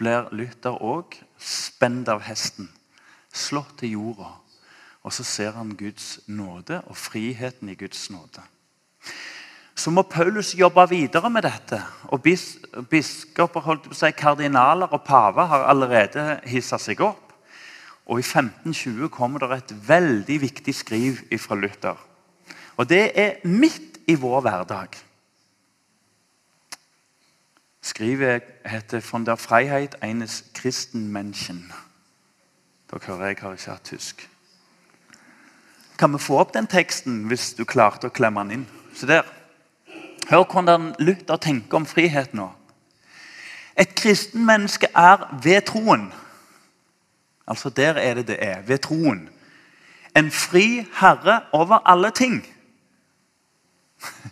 blir 0.00 0.30
Luther 0.32 0.78
òg 0.80 1.18
spent 1.40 2.08
av 2.08 2.22
hesten, 2.24 2.70
slått 3.32 3.78
til 3.80 3.96
jorda. 3.96 4.32
Og 5.02 5.12
så 5.12 5.24
ser 5.24 5.56
han 5.56 5.76
Guds 5.76 6.20
nåde 6.28 6.82
og 6.86 6.96
friheten 6.96 7.68
i 7.72 7.74
Guds 7.78 8.10
nåde. 8.10 8.42
Så 9.74 9.90
må 9.90 10.02
Paulus 10.02 10.52
jobbe 10.54 10.84
videre 10.90 11.30
med 11.30 11.46
dette. 11.46 11.80
Og 12.12 12.22
bis, 12.22 12.58
Biskoper, 12.90 13.64
holdt 13.64 13.86
på 13.88 13.94
å 13.94 13.96
si, 13.96 14.10
kardinaler 14.12 14.92
og 14.92 15.06
paver 15.06 15.48
har 15.48 15.68
allerede 15.72 16.24
hissa 16.50 16.76
seg 16.78 17.00
opp. 17.00 17.32
Og 18.10 18.20
i 18.20 18.26
1520 18.26 19.08
kommer 19.14 19.40
det 19.40 19.56
et 19.56 19.76
veldig 19.88 20.40
viktig 20.42 20.74
skriv 20.74 21.22
fra 21.40 21.56
Luther. 21.56 21.96
Og 22.76 22.88
det 22.90 23.04
er 23.14 23.40
midt 23.44 24.02
i 24.10 24.18
vår 24.20 24.40
hverdag. 24.44 24.98
Skrivet 27.82 28.42
heter 28.66 29.00
'Von 29.00 29.24
der 29.26 29.36
Freiheit 29.36 29.96
eines 30.02 30.44
Christenmenschen'. 30.58 31.89
Dere 32.90 33.06
hører 33.06 33.26
jeg 33.26 33.36
har 33.40 33.52
ikke 33.52 33.70
hatt 33.70 33.84
tysk. 33.84 34.30
Kan 35.98 36.12
vi 36.12 36.18
få 36.18 36.40
opp 36.40 36.54
den 36.54 36.66
teksten 36.66 37.26
hvis 37.30 37.52
du 37.54 37.64
klarte 37.68 38.08
å 38.08 38.14
klemme 38.14 38.42
den 38.42 38.60
inn? 38.60 38.66
Se 38.96 39.06
der. 39.06 39.28
Hør 40.30 40.46
hvordan 40.50 40.94
Luther 40.98 41.38
tenker 41.38 41.78
om 41.78 41.86
frihet 41.86 42.34
nå. 42.34 42.48
Et 43.78 43.94
kristenmenneske 43.94 44.90
er 44.96 45.28
ved 45.42 45.62
troen. 45.70 46.08
Altså 47.46 47.70
der 47.70 47.94
er 48.00 48.14
det 48.14 48.26
det 48.26 48.38
er. 48.42 48.60
Ved 48.66 48.78
troen. 48.78 49.28
En 50.16 50.30
fri 50.30 50.86
herre 51.00 51.40
over 51.52 51.78
alle 51.86 52.10
ting. 52.10 52.42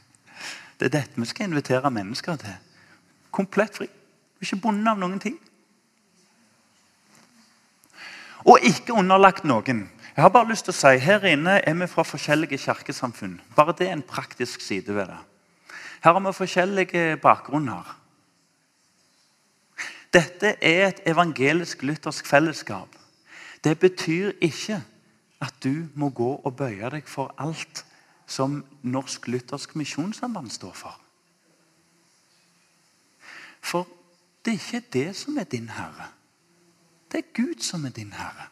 Det 0.79 0.87
er 0.87 0.93
dette 0.95 1.21
vi 1.21 1.27
skal 1.27 1.49
invitere 1.49 1.91
mennesker 1.91 2.37
til. 2.39 2.55
Komplett 3.35 3.77
fri. 3.77 3.89
Ikke 4.41 4.57
bundet 4.63 4.93
av 4.93 4.99
noen 5.01 5.19
ting. 5.19 5.35
Og 8.49 8.65
ikke 8.65 8.97
underlagt 8.97 9.45
noen. 9.45 9.85
Jeg 10.17 10.25
har 10.25 10.33
bare 10.33 10.49
lyst 10.49 10.65
til 10.67 10.73
å 10.73 10.79
si, 10.79 10.95
Her 11.05 11.25
inne 11.29 11.61
er 11.61 11.75
vi 11.79 11.87
fra 11.87 12.03
forskjellige 12.03 12.59
kirkesamfunn. 12.59 13.41
Bare 13.57 13.75
det 13.77 13.89
er 13.89 13.93
en 13.99 14.03
praktisk 14.03 14.65
side 14.65 14.95
ved 14.95 15.13
det. 15.13 15.19
Her 16.03 16.13
har 16.17 16.21
vi 16.25 16.33
forskjellige 16.33 17.17
bakgrunner. 17.23 17.95
Dette 20.13 20.55
er 20.65 20.89
et 20.89 21.03
evangelisk-luthersk 21.07 22.27
fellesskap. 22.27 22.89
Det 23.65 23.79
betyr 23.79 24.33
ikke 24.41 24.81
at 25.41 25.55
du 25.65 25.89
må 25.95 26.09
gå 26.09 26.31
og 26.45 26.57
bøye 26.57 26.91
deg 26.91 27.07
for 27.07 27.35
alt 27.39 27.85
som 28.27 28.65
Norsk 28.83 29.29
Luthersk 29.29 29.77
Misjonssamband 29.77 30.51
står 30.51 30.75
for. 30.75 30.97
For 33.61 33.87
det 34.45 34.55
er 34.55 34.63
ikke 34.63 34.93
det 34.93 35.17
som 35.17 35.39
er 35.39 35.45
din 35.45 35.69
herre. 35.69 36.18
Det 37.13 37.19
er 37.19 37.35
Gud 37.35 37.63
som 37.65 37.85
er 37.85 37.95
din 37.97 38.13
herre. 38.13 38.49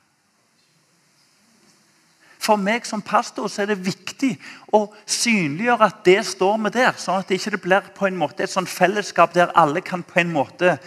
For 2.47 2.61
meg 2.61 2.85
som 2.87 3.03
pastor 3.03 3.49
så 3.51 3.65
er 3.65 3.73
det 3.73 3.83
viktig 3.83 4.37
å 4.77 4.85
synliggjøre 5.03 5.89
at 5.89 6.05
det 6.07 6.21
står 6.29 6.61
vi 6.67 6.73
der. 6.77 6.95
Sånn 7.01 7.19
at 7.19 7.29
det 7.29 7.41
ikke 7.41 7.63
blir 7.65 7.89
på 7.97 8.07
en 8.07 8.19
måte 8.21 8.45
et 8.45 8.53
sånt 8.53 8.71
fellesskap 8.71 9.35
der 9.35 9.55
alle 9.59 9.83
kan 9.83 10.07
på 10.07 10.23
en 10.23 10.33
måte 10.35 10.79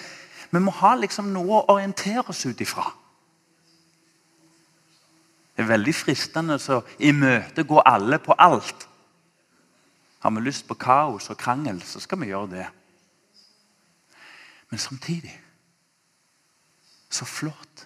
Vi 0.50 0.58
må 0.58 0.72
ha 0.74 0.96
liksom 0.98 1.28
noe 1.30 1.60
å 1.60 1.76
orientere 1.76 2.24
oss 2.32 2.40
ut 2.50 2.62
ifra. 2.64 2.88
Det 5.54 5.62
er 5.62 5.68
veldig 5.70 5.94
fristende 5.94 6.56
å 6.58 6.80
imøtegå 6.98 7.84
alle 7.86 8.18
på 8.18 8.34
alt. 8.34 8.88
Har 10.24 10.34
vi 10.34 10.42
lyst 10.42 10.66
på 10.66 10.74
kaos 10.74 11.30
og 11.30 11.38
krangel, 11.38 11.84
så 11.86 12.02
skal 12.02 12.18
vi 12.24 12.32
gjøre 12.32 12.50
det. 12.56 12.66
Men 14.72 14.82
samtidig 14.82 15.36
så 17.10 17.26
flott 17.26 17.86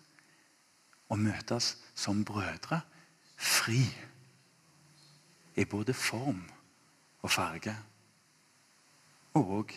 å 1.10 1.18
møtes 1.20 1.76
som 1.96 2.24
brødre. 2.26 2.82
Fri 3.38 3.82
i 5.56 5.66
både 5.66 5.94
form 5.94 6.44
og 7.22 7.32
farge. 7.32 7.76
Og 9.40 9.74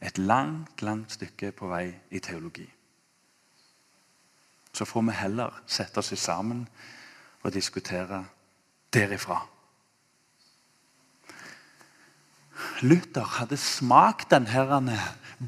et 0.00 0.18
langt, 0.18 0.82
langt 0.82 1.12
stykke 1.12 1.52
på 1.52 1.68
vei 1.70 1.86
i 2.10 2.20
teologi. 2.20 2.66
Så 4.72 4.84
får 4.84 5.02
vi 5.08 5.16
heller 5.18 5.62
sette 5.66 5.98
oss 6.00 6.12
sammen 6.18 6.66
og 7.42 7.52
diskutere 7.52 8.24
derifra. 8.92 9.40
Luther 12.82 13.24
hadde 13.24 13.56
smakt 13.56 14.30
denne 14.32 14.98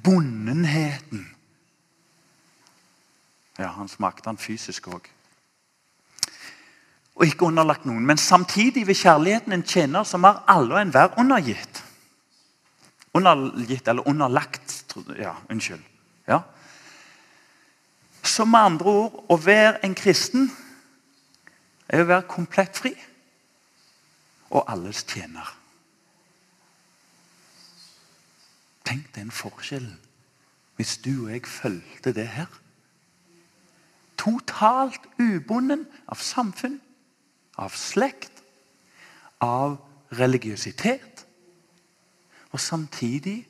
bondenheten. 0.05 1.32
Ja, 3.59 3.69
han 3.77 3.89
smakte 3.89 4.31
han 4.31 4.41
fysisk 4.41 4.89
òg. 4.89 5.09
Og 7.15 7.27
ikke 7.29 7.51
underlagt 7.51 7.85
noen, 7.85 8.07
men 8.07 8.19
samtidig 8.19 8.87
ved 8.87 8.97
kjærligheten 8.97 9.53
en 9.53 9.67
tjener 9.67 10.07
som 10.09 10.25
har 10.25 10.43
alle 10.49 10.75
og 10.75 10.81
enhver 10.81 11.19
undergitt. 11.21 11.83
Undergitt 13.15 13.89
eller 13.89 14.09
underlagt. 14.09 14.97
Ja, 15.19 15.35
unnskyld. 15.51 15.83
Ja. 16.29 16.41
Så 18.23 18.45
med 18.45 18.61
andre 18.61 18.91
ord 18.91 19.25
å 19.29 19.37
være 19.37 19.83
en 19.85 19.95
kristen 19.99 20.49
er 21.89 22.05
å 22.05 22.09
være 22.09 22.31
komplett 22.31 22.79
fri 22.79 22.95
og 24.53 24.65
alles 24.71 25.03
tjener. 25.09 25.49
Tenk 28.89 29.13
den 29.15 29.31
forskjellen 29.31 29.99
hvis 30.81 30.97
du 31.05 31.27
og 31.27 31.31
jeg 31.35 31.47
fulgte 31.47 32.15
det 32.17 32.27
her. 32.33 32.62
Totalt 34.23 35.09
ubonden 35.19 35.87
av 36.07 36.21
samfunn, 36.23 36.79
av 37.59 37.75
slekt, 37.75 38.45
av 39.43 39.81
religiøsitet. 40.15 41.27
Og 42.53 42.61
samtidig 42.61 43.41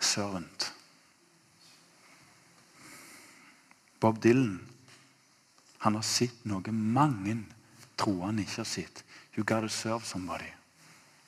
servant. 0.00 0.70
Bob 4.00 4.22
Dylan 4.22 4.60
han 5.86 5.94
har 5.94 6.02
sett 6.02 6.44
noe 6.48 6.72
mange 6.72 7.36
tror 7.96 8.24
han 8.26 8.40
ikke 8.42 8.62
har 8.62 8.68
sett. 8.68 9.02
You 9.36 9.44
gotta 9.44 9.68
serve 9.68 10.04
somebody. 10.04 10.48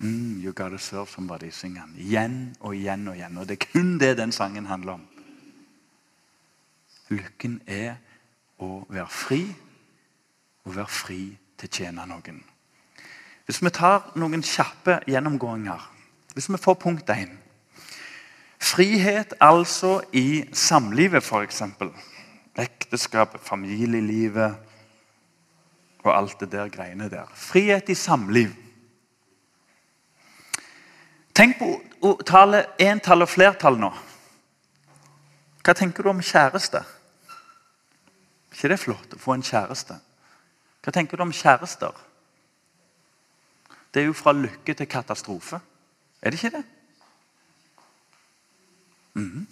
Mm, 0.00 0.40
you 0.42 0.52
gotta 0.52 0.78
serve 0.78 1.06
somebody, 1.06 1.50
synger 1.50 1.80
han. 1.80 1.94
Igjen 1.98 2.38
og 2.60 2.74
igjen 2.76 3.08
og 3.08 3.16
igjen. 3.16 3.38
Og 3.38 3.48
det 3.48 3.58
er 3.58 3.66
kun 3.72 3.98
det 3.98 4.16
den 4.18 4.32
sangen 4.32 4.66
handler 4.66 4.98
om. 4.98 5.07
Lykken 7.08 7.60
er 7.66 7.96
å 8.60 8.84
være 8.88 9.08
fri, 9.08 9.42
og 10.64 10.76
være 10.76 10.92
fri 10.92 11.22
til 11.58 11.68
å 11.68 11.74
tjene 11.78 12.06
noen. 12.08 12.40
Hvis 13.48 13.62
vi 13.64 13.72
tar 13.72 14.10
noen 14.20 14.42
kjappe 14.44 14.98
gjennomgåinger 15.08 15.86
Hvis 16.34 16.50
vi 16.52 16.58
får 16.60 16.74
punkt 16.74 17.08
én 17.10 17.30
Frihet 18.58 19.32
altså 19.40 20.02
i 20.12 20.44
samlivet, 20.52 21.24
f.eks. 21.24 21.62
Ekteskapet, 22.58 23.40
familielivet 23.40 24.56
og 26.02 26.10
alt 26.16 26.40
det 26.40 26.50
der 26.52 26.68
greiene 26.68 27.08
der. 27.10 27.30
Frihet 27.34 27.88
i 27.88 27.94
samliv. 27.94 28.50
Tenk 31.34 31.58
på 31.58 32.16
tallet 32.26 32.66
entall 32.82 33.22
og 33.22 33.30
flertall 33.30 33.78
nå. 33.78 33.92
Hva 35.62 35.74
tenker 35.76 36.02
du 36.02 36.10
om 36.10 36.22
kjæreste? 36.22 36.82
Ikke 38.58 38.72
det 38.72 38.74
er 38.74 38.82
flott 38.82 39.12
å 39.14 39.20
få 39.22 39.36
en 39.36 39.44
kjæreste? 39.46 39.94
Hva 40.82 40.94
tenker 40.94 41.18
du 41.18 41.22
om 41.22 41.34
kjærester? 41.34 41.94
Det 43.94 44.02
er 44.02 44.08
jo 44.08 44.16
fra 44.18 44.34
lykke 44.34 44.74
til 44.74 44.88
katastrofe. 44.90 45.60
Er 46.18 46.34
det 46.34 46.40
ikke 46.40 46.56
det? 46.56 46.64
Mm. 49.14 49.46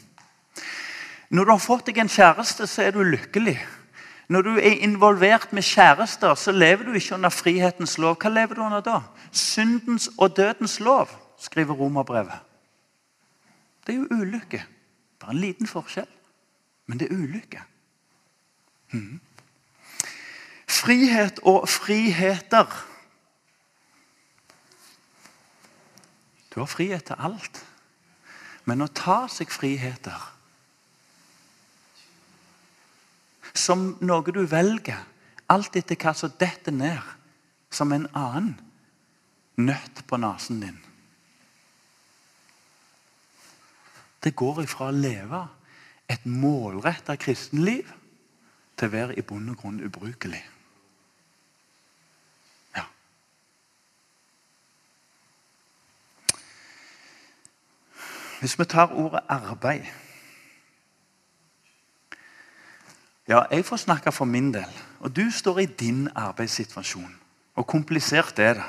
Når 1.31 1.45
du 1.45 1.53
har 1.53 1.63
fått 1.63 1.87
deg 1.87 2.01
en 2.03 2.11
kjæreste, 2.11 2.67
så 2.67 2.83
er 2.83 2.97
du 2.97 3.05
lykkelig. 3.07 3.61
Når 4.27 4.43
du 4.43 4.51
er 4.59 4.83
involvert 4.83 5.55
med 5.55 5.63
kjærester, 5.63 6.35
så 6.35 6.51
lever 6.51 6.91
du 6.91 6.99
ikke 6.99 7.15
under 7.15 7.31
frihetens 7.31 7.95
lov. 8.03 8.19
Hva 8.19 8.35
lever 8.35 8.59
du 8.59 8.65
under 8.67 8.83
da? 8.83 8.99
Syndens 9.31 10.09
og 10.19 10.35
dødens 10.37 10.81
lov, 10.83 11.15
skriver 11.39 11.79
romerbrevet. 11.79 12.43
Det 13.87 13.95
er 13.95 14.03
jo 14.03 14.19
ulykke. 14.19 14.65
Bare 15.23 15.31
en 15.31 15.43
liten 15.47 15.71
forskjell, 15.71 16.11
men 16.87 16.99
det 16.99 17.07
er 17.07 17.15
ulykke. 17.15 17.63
Frihet 20.67 21.41
og 21.43 21.69
friheter. 21.69 22.71
Du 26.55 26.61
har 26.61 26.67
frihet 26.67 27.05
til 27.05 27.19
alt. 27.19 27.63
Men 28.67 28.83
å 28.83 28.91
ta 28.91 29.27
seg 29.31 29.53
friheter 29.53 30.33
som 33.57 33.95
noe 34.05 34.35
du 34.35 34.43
velger, 34.51 34.99
alt 35.49 35.77
etter 35.79 35.97
hva 35.97 36.13
som 36.17 36.33
detter 36.39 36.75
ned 36.75 37.15
som 37.73 37.93
en 37.95 38.09
annen 38.13 38.57
nøtt 39.57 40.03
på 40.07 40.19
nesen 40.21 40.61
din 40.61 40.83
Det 44.21 44.35
går 44.37 44.65
ifra 44.65 44.91
å 44.91 44.97
leve 44.97 45.41
et 46.11 46.25
målretta 46.27 47.15
kristenliv 47.17 47.87
til 48.77 48.89
å 48.89 48.93
være 48.93 49.17
i 49.17 49.25
bunn 49.25 49.49
og 49.53 49.61
grunn 49.61 49.81
ubrukelig. 49.85 50.43
Ja. 52.77 52.85
Hvis 58.41 58.59
vi 58.59 58.65
tar 58.65 58.93
ordet 58.93 59.25
arbeid 59.29 59.87
Ja, 63.27 63.41
jeg 63.51 63.65
får 63.67 63.77
snakke 63.77 64.13
for 64.13 64.25
min 64.25 64.53
del. 64.55 64.71
Og 65.03 65.17
du 65.17 65.31
står 65.31 65.59
i 65.59 65.67
din 65.67 66.09
arbeidssituasjon. 66.15 67.17
Og 67.59 67.67
komplisert 67.67 68.39
er 68.39 68.55
det. 68.55 68.69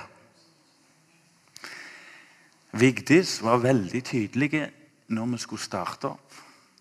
Vigdis 2.72 3.38
var 3.44 3.62
veldig 3.62 4.04
tydelig 4.04 4.72
når 5.08 5.26
vi 5.26 5.38
skulle 5.38 5.62
starte 5.62 6.10
opp, 6.10 6.34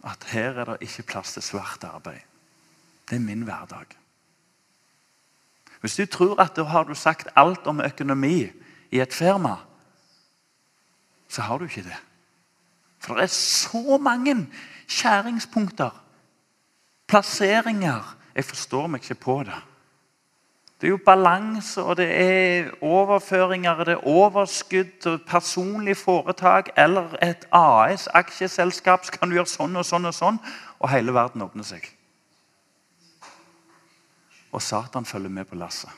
at 0.05 0.25
her 0.33 0.59
er 0.61 0.65
det 0.65 0.89
ikke 0.89 1.07
plass 1.13 1.33
til 1.33 1.43
svart 1.43 1.85
arbeid. 1.85 2.25
Det 3.11 3.17
er 3.17 3.21
min 3.21 3.43
hverdag. 3.43 3.87
Hvis 5.81 5.97
du 5.97 6.07
tror 6.07 6.41
at 6.43 6.57
da 6.57 6.63
har 6.63 6.83
du 6.85 6.95
sagt 6.95 7.29
alt 7.37 7.67
om 7.67 7.81
økonomi 7.81 8.49
i 8.91 9.01
et 9.01 9.15
firma, 9.15 9.57
så 11.29 11.43
har 11.43 11.59
du 11.59 11.65
ikke 11.65 11.83
det. 11.83 11.97
For 12.99 13.15
det 13.15 13.23
er 13.23 13.27
så 13.27 13.99
mange 14.01 14.49
skjæringspunkter, 14.87 15.91
plasseringer 17.07 18.17
Jeg 18.35 18.45
forstår 18.45 18.87
meg 18.87 19.01
ikke 19.01 19.15
på 19.15 19.43
det. 19.49 19.55
Det 20.81 20.87
er 20.87 20.91
jo 20.91 20.99
balanse, 21.05 21.83
og 21.83 21.97
det 21.97 22.09
er 22.21 22.71
overføringer, 22.85 23.85
det 23.85 23.93
er 23.93 24.07
overskudd, 24.07 25.07
og 25.07 25.21
personlig 25.27 25.97
foretak 25.97 26.69
eller 26.77 27.17
et 27.23 27.47
AS, 27.53 28.09
aksjeselskap, 28.13 29.05
så 29.05 29.13
kan 29.13 29.31
du 29.31 29.39
gjøre 29.39 29.49
sånn 29.49 29.77
og 29.77 29.87
sånn 29.89 30.05
og 30.05 30.15
sånn, 30.15 30.41
og 30.79 30.91
hele 30.93 31.15
verden 31.17 31.47
åpner 31.47 31.65
seg. 31.65 31.96
Og 34.53 34.63
Satan 34.63 35.05
følger 35.05 35.31
med 35.31 35.45
på 35.45 35.55
lasset. 35.55 35.91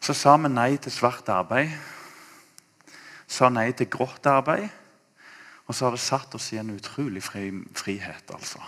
Så 0.00 0.14
sa 0.14 0.36
vi 0.40 0.48
nei 0.48 0.76
til 0.80 0.92
svart 0.92 1.28
arbeid. 1.28 1.72
Sa 3.28 3.50
nei 3.52 3.72
til 3.76 3.90
grått 3.92 4.26
arbeid. 4.26 4.68
Og 5.68 5.74
så 5.74 5.84
har 5.84 5.92
det 5.92 6.00
satt 6.00 6.34
oss 6.34 6.52
i 6.52 6.56
en 6.56 6.72
utrolig 6.72 7.22
fri, 7.22 7.50
frihet, 7.76 8.30
altså. 8.32 8.62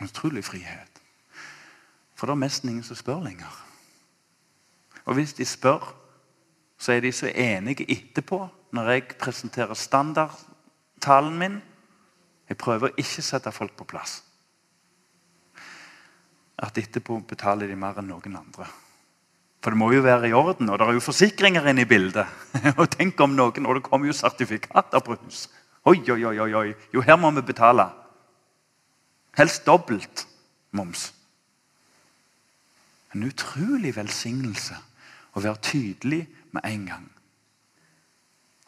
En 0.00 0.08
utrolig 0.08 0.44
frihet. 0.44 1.02
For 2.16 2.26
det 2.26 2.32
er 2.32 2.44
nesten 2.46 2.70
ingen 2.70 2.86
som 2.86 2.96
spør 2.96 3.20
lenger. 3.26 3.52
Og 5.04 5.14
hvis 5.14 5.36
de 5.36 5.44
spør, 5.44 5.84
så 6.78 6.92
er 6.92 7.00
de 7.00 7.12
så 7.12 7.28
enige 7.28 7.84
etterpå, 7.92 8.48
når 8.72 8.90
jeg 8.90 9.08
presenterer 9.20 9.74
standardtalen 9.74 11.38
min. 11.38 11.60
Jeg 12.48 12.56
prøver 12.56 12.96
ikke 12.96 13.20
å 13.20 13.26
sette 13.26 13.52
folk 13.52 13.76
på 13.76 13.84
plass. 13.84 14.22
At 16.62 16.78
etterpå 16.80 17.18
betaler 17.28 17.68
de 17.68 17.76
mer 17.76 17.98
enn 18.00 18.08
noen 18.08 18.36
andre. 18.38 18.66
For 19.60 19.74
det 19.74 19.80
må 19.80 19.90
jo 19.92 20.04
være 20.04 20.30
i 20.30 20.36
orden, 20.36 20.70
og 20.70 20.78
det 20.78 20.86
er 20.86 20.96
jo 20.96 21.02
forsikringer 21.02 21.64
inne 21.66 21.82
i 21.82 21.90
bildet. 21.90 22.28
og 22.80 22.88
tenk 22.92 23.20
om 23.20 23.34
noen, 23.36 23.66
og 23.66 23.78
det 23.78 23.84
kommer 23.88 24.08
jo 24.08 24.16
sertifikater 24.16 25.02
på 25.04 25.16
hus. 25.18 25.48
Oi, 25.86 25.98
oi, 26.12 26.22
oi, 26.30 26.52
oi. 26.54 26.68
Jo, 26.94 27.02
her 27.02 27.18
må 27.20 27.32
vi 27.34 27.44
betale. 27.46 27.88
Helst 29.36 29.66
dobbelt 29.66 30.24
moms. 30.76 31.10
En 33.14 33.26
utrolig 33.26 33.92
velsignelse 33.96 34.78
å 35.36 35.42
være 35.44 35.62
tydelig 35.66 36.22
med 36.54 36.64
en 36.64 36.86
gang. 36.88 37.06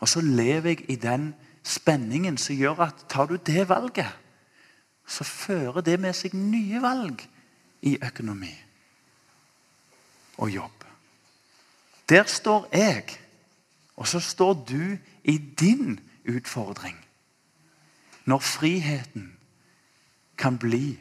Og 0.02 0.10
så 0.10 0.22
lever 0.22 0.74
jeg 0.74 0.84
i 0.92 0.98
den 1.00 1.32
spenningen 1.66 2.36
som 2.40 2.56
gjør 2.56 2.84
at 2.86 3.06
tar 3.10 3.30
du 3.30 3.36
det 3.38 3.68
valget, 3.68 4.10
så 5.08 5.24
fører 5.24 5.80
det 5.82 5.96
med 6.00 6.16
seg 6.16 6.34
nye 6.36 6.82
valg 6.84 7.24
i 7.82 7.98
økonomi 8.02 8.54
og 10.38 10.50
jobb. 10.50 10.84
Der 12.08 12.24
står 12.24 12.68
jeg, 12.72 13.04
og 13.96 14.08
så 14.08 14.20
står 14.20 14.64
du 14.68 14.96
i 15.24 15.38
din 15.38 16.00
utfordring. 16.28 16.96
Når 18.24 18.38
friheten 18.38 19.38
kan 20.38 20.58
bli 20.58 20.98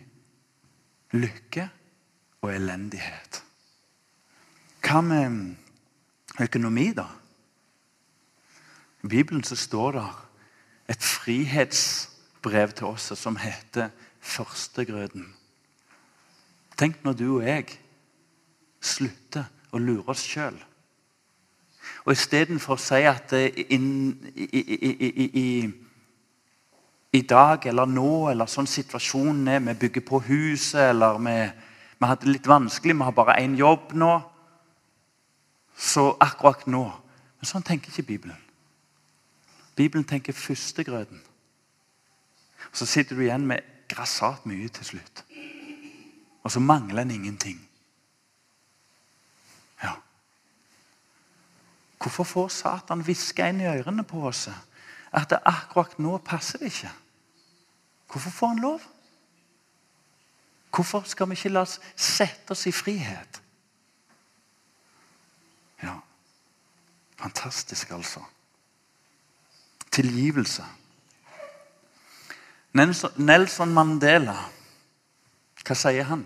lykke 1.11 1.69
og 2.41 2.55
elendighet. 2.55 3.43
Hva 4.81 5.01
med 5.01 5.55
økonomi, 6.41 6.91
da? 6.93 7.05
I 9.03 9.07
Bibelen 9.07 9.43
så 9.43 9.55
står 9.55 9.91
det 9.91 10.05
et 10.89 11.03
frihetsbrev 11.03 12.71
til 12.71 12.85
oss 12.87 13.11
som 13.19 13.35
heter 13.35 13.89
Førstegrøden. 14.19 15.36
Tenk 16.77 17.03
når 17.03 17.13
du 17.17 17.27
og 17.39 17.45
jeg 17.45 17.65
slutter 18.83 19.47
å 19.73 19.81
lure 19.81 20.13
oss 20.13 20.23
sjøl. 20.25 20.57
Og 22.05 22.13
istedenfor 22.13 22.77
å 22.77 22.81
si 22.81 23.01
at 23.07 23.33
inn, 23.37 23.89
i, 24.35 24.45
i, 24.45 25.17
i, 25.25 25.47
i, 27.17 27.21
dag 27.27 27.65
eller 27.67 27.89
nå 27.89 28.11
eller 28.31 28.51
sånn 28.51 28.69
situasjonen 28.69 29.49
er, 29.55 29.63
vi 29.65 29.75
bygger 29.85 30.05
på 30.07 30.21
huset 30.27 30.91
eller 30.91 31.19
vi, 31.23 31.35
vi 31.97 32.09
har 32.11 32.19
det 32.21 32.31
litt 32.31 32.47
vanskelig, 32.47 32.95
vi 32.95 33.07
har 33.07 33.15
bare 33.15 33.39
én 33.41 33.57
jobb 33.59 33.95
nå 33.97 34.15
Så 35.77 36.15
akkurat 36.19 36.63
nå 36.65 36.85
Men 37.37 37.45
sånn 37.45 37.61
tenker 37.61 37.91
ikke 37.91 38.07
Bibelen. 38.07 38.37
Bibelen 39.77 40.07
tenker 40.09 40.33
førstegrøten. 40.33 41.19
Så 42.73 42.87
sitter 42.89 43.13
du 43.13 43.21
igjen 43.27 43.45
med 43.45 43.61
grassat 43.85 44.47
mye 44.49 44.71
til 44.73 44.87
slutt. 44.89 45.21
Og 46.47 46.51
så 46.53 46.61
mangler 46.63 47.01
en 47.01 47.11
ingenting. 47.11 47.57
Ja. 49.83 49.97
Hvorfor 51.99 52.23
får 52.23 52.53
Satan 52.55 53.03
hviske 53.03 53.49
inn 53.51 53.59
i 53.59 53.67
ørene 53.67 54.05
på 54.07 54.21
oss 54.29 54.45
at 55.11 55.27
det 55.33 55.41
akkurat 55.43 55.97
nå 55.99 56.13
passer 56.23 56.63
det 56.63 56.71
ikke? 56.71 56.93
Hvorfor 58.07 58.31
får 58.37 58.53
han 58.53 58.63
lov? 58.63 58.87
Hvorfor 60.71 61.03
skal 61.11 61.27
vi 61.27 61.35
ikke 61.35 61.51
la 61.51 61.65
oss 61.67 61.81
sette 61.95 62.55
oss 62.55 62.63
i 62.69 62.71
frihet? 62.71 63.41
Ja, 65.83 65.99
fantastisk, 67.19 67.91
altså 67.91 68.23
tilgivelse. 69.91 70.63
Nelson 73.17 73.73
Mandela, 73.73 74.37
hva 75.65 75.75
sier 75.75 76.05
han? 76.11 76.25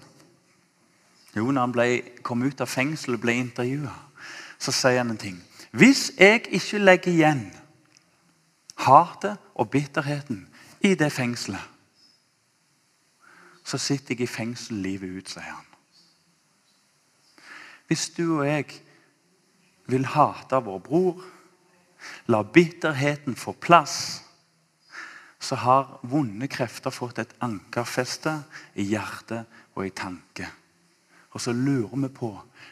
Jo, 1.35 1.51
når 1.51 1.61
han 1.61 1.73
ble, 1.75 1.87
kom 2.23 2.43
ut 2.43 2.61
av 2.61 2.67
fengsel 2.67 3.15
og 3.15 3.23
ble 3.23 3.37
intervjua, 3.39 3.93
så 4.59 4.73
sier 4.75 4.99
han 4.99 5.13
en 5.13 5.21
ting. 5.21 5.37
Hvis 5.71 6.11
jeg 6.19 6.45
ikke 6.51 6.81
legger 6.81 7.11
igjen 7.13 7.45
hatet 8.81 9.39
og 9.55 9.69
bitterheten 9.71 10.43
i 10.83 10.95
det 10.99 11.11
fengselet, 11.11 11.67
så 13.63 13.77
sitter 13.77 14.17
jeg 14.17 14.25
i 14.25 14.31
fengsel 14.31 14.81
livet 14.83 15.21
ut, 15.21 15.29
sier 15.29 15.47
han. 15.47 15.67
Hvis 17.87 18.09
du 18.15 18.25
og 18.39 18.47
jeg 18.47 18.65
vil 19.91 20.05
hate 20.07 20.59
vår 20.63 20.83
bror 20.83 21.23
La 22.27 22.43
bitterheten 22.43 23.35
få 23.35 23.53
plass. 23.53 24.23
Så 25.39 25.55
har 25.55 25.99
vonde 26.01 26.47
krefter 26.51 26.93
fått 26.93 27.19
et 27.21 27.33
ankerfeste 27.41 28.33
i 28.77 28.85
hjertet 28.91 29.49
og 29.75 29.87
i 29.87 29.93
tanke. 29.95 30.47
Og 31.31 31.41
så 31.41 31.53
lurer 31.55 31.95
vi 31.95 32.09
på 32.13 32.31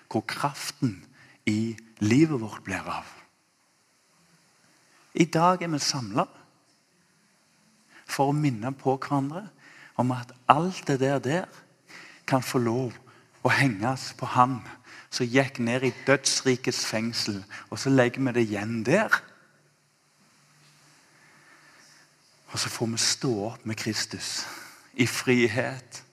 hvor 0.09 0.25
kraften 0.27 0.97
i 1.45 1.77
livet 1.99 2.41
vårt 2.41 2.63
blir 2.63 2.83
av. 2.85 3.07
I 5.13 5.25
dag 5.25 5.63
er 5.63 5.71
vi 5.71 5.79
samla 5.81 6.25
for 8.09 8.29
å 8.29 8.35
minne 8.35 8.71
på 8.77 8.95
hverandre 8.97 9.47
om 9.99 10.13
at 10.15 10.31
alt 10.49 10.85
det 10.87 10.99
der, 11.01 11.19
der 11.19 11.47
kan 12.27 12.45
få 12.45 12.61
lov 12.61 12.93
å 13.43 13.51
henges 13.53 14.11
på 14.17 14.27
Han 14.35 14.59
som 15.09 15.25
gikk 15.25 15.57
ned 15.63 15.87
i 15.87 15.93
dødsrikets 16.05 16.83
fengsel, 16.85 17.41
og 17.69 17.79
så 17.81 17.89
legger 17.89 18.21
vi 18.27 18.33
det 18.35 18.45
igjen 18.45 18.83
der. 18.85 19.15
Og 22.53 22.59
så 22.61 22.69
får 22.69 22.91
vi 22.93 23.01
stå 23.01 23.31
opp 23.47 23.65
med 23.65 23.77
Kristus 23.77 24.45
i 24.93 25.07
frihet 25.09 26.03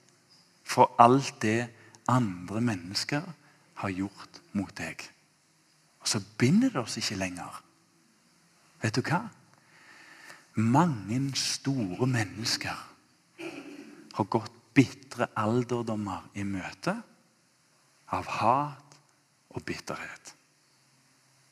for 0.65 0.93
alt 1.01 1.35
det 1.41 1.67
andre 2.07 2.61
mennesker 2.61 3.25
har 3.81 3.93
gjort 3.93 4.41
mot 4.57 4.73
deg. 4.77 5.01
Og 6.01 6.07
så 6.07 6.21
binder 6.39 6.73
det 6.73 6.81
oss 6.81 6.97
ikke 6.99 7.19
lenger. 7.19 7.61
Vet 8.81 8.95
du 8.95 9.03
hva? 9.05 9.25
Mange 10.57 11.19
store 11.37 12.07
mennesker 12.09 12.77
har 14.17 14.29
gått 14.33 14.53
bitre 14.77 15.27
alderdommer 15.37 16.29
i 16.37 16.45
møte 16.45 16.95
av 18.13 18.29
hat 18.39 18.97
og 19.53 19.63
bitterhet. 19.65 20.33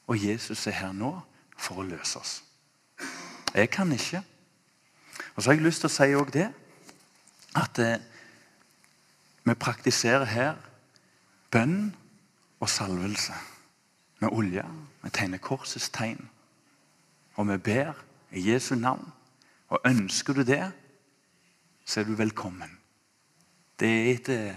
Og 0.07 0.21
Jesus 0.21 0.67
er 0.69 0.77
her 0.79 0.93
nå 0.93 1.11
for 1.57 1.81
å 1.81 1.87
løse 1.87 2.21
oss. 2.21 2.35
Jeg 3.55 3.69
kan 3.73 3.91
ikke. 3.95 4.21
Og 5.35 5.41
så 5.41 5.49
har 5.49 5.57
jeg 5.57 5.65
lyst 5.65 5.83
til 5.83 5.89
å 5.89 5.95
si 5.95 6.09
òg 6.17 6.31
det 6.35 6.49
at 7.55 7.79
eh, 7.81 8.03
vi 9.45 9.53
praktiserer 9.53 10.25
her 10.25 10.55
bønn 11.51 11.95
og 12.59 12.69
salvelse. 12.69 13.33
Med 14.19 14.29
olje. 14.31 14.63
Vi 15.03 15.09
tegner 15.09 15.37
korsets 15.37 15.89
tegn. 15.89 16.29
Og 17.35 17.47
vi 17.49 17.57
ber 17.57 17.93
i 18.31 18.51
Jesu 18.51 18.75
navn. 18.75 19.11
Og 19.67 19.79
ønsker 19.85 20.33
du 20.33 20.43
det, 20.43 20.71
så 21.85 21.99
er 21.99 22.03
du 22.03 22.15
velkommen. 22.15 22.71
Det 23.79 23.89
er 23.89 24.13
etter 24.13 24.55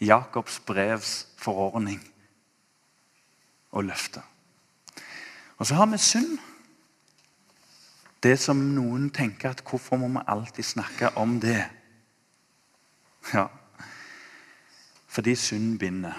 Jakobs 0.00 0.60
brevs 0.60 1.26
forordning 1.38 2.00
og 3.72 3.84
løfte. 3.84 4.22
Og 5.56 5.66
så 5.66 5.74
har 5.74 5.86
vi 5.86 5.98
synd. 5.98 6.38
Det 8.22 8.38
som 8.40 8.56
noen 8.56 9.10
tenker 9.10 9.50
at 9.50 9.62
hvorfor 9.66 9.96
må 10.00 10.08
vi 10.08 10.24
alltid 10.26 10.64
snakke 10.64 11.10
om 11.16 11.40
det? 11.40 11.62
Ja, 13.34 13.46
fordi 15.16 15.34
synd 15.34 15.78
binder. 15.78 16.12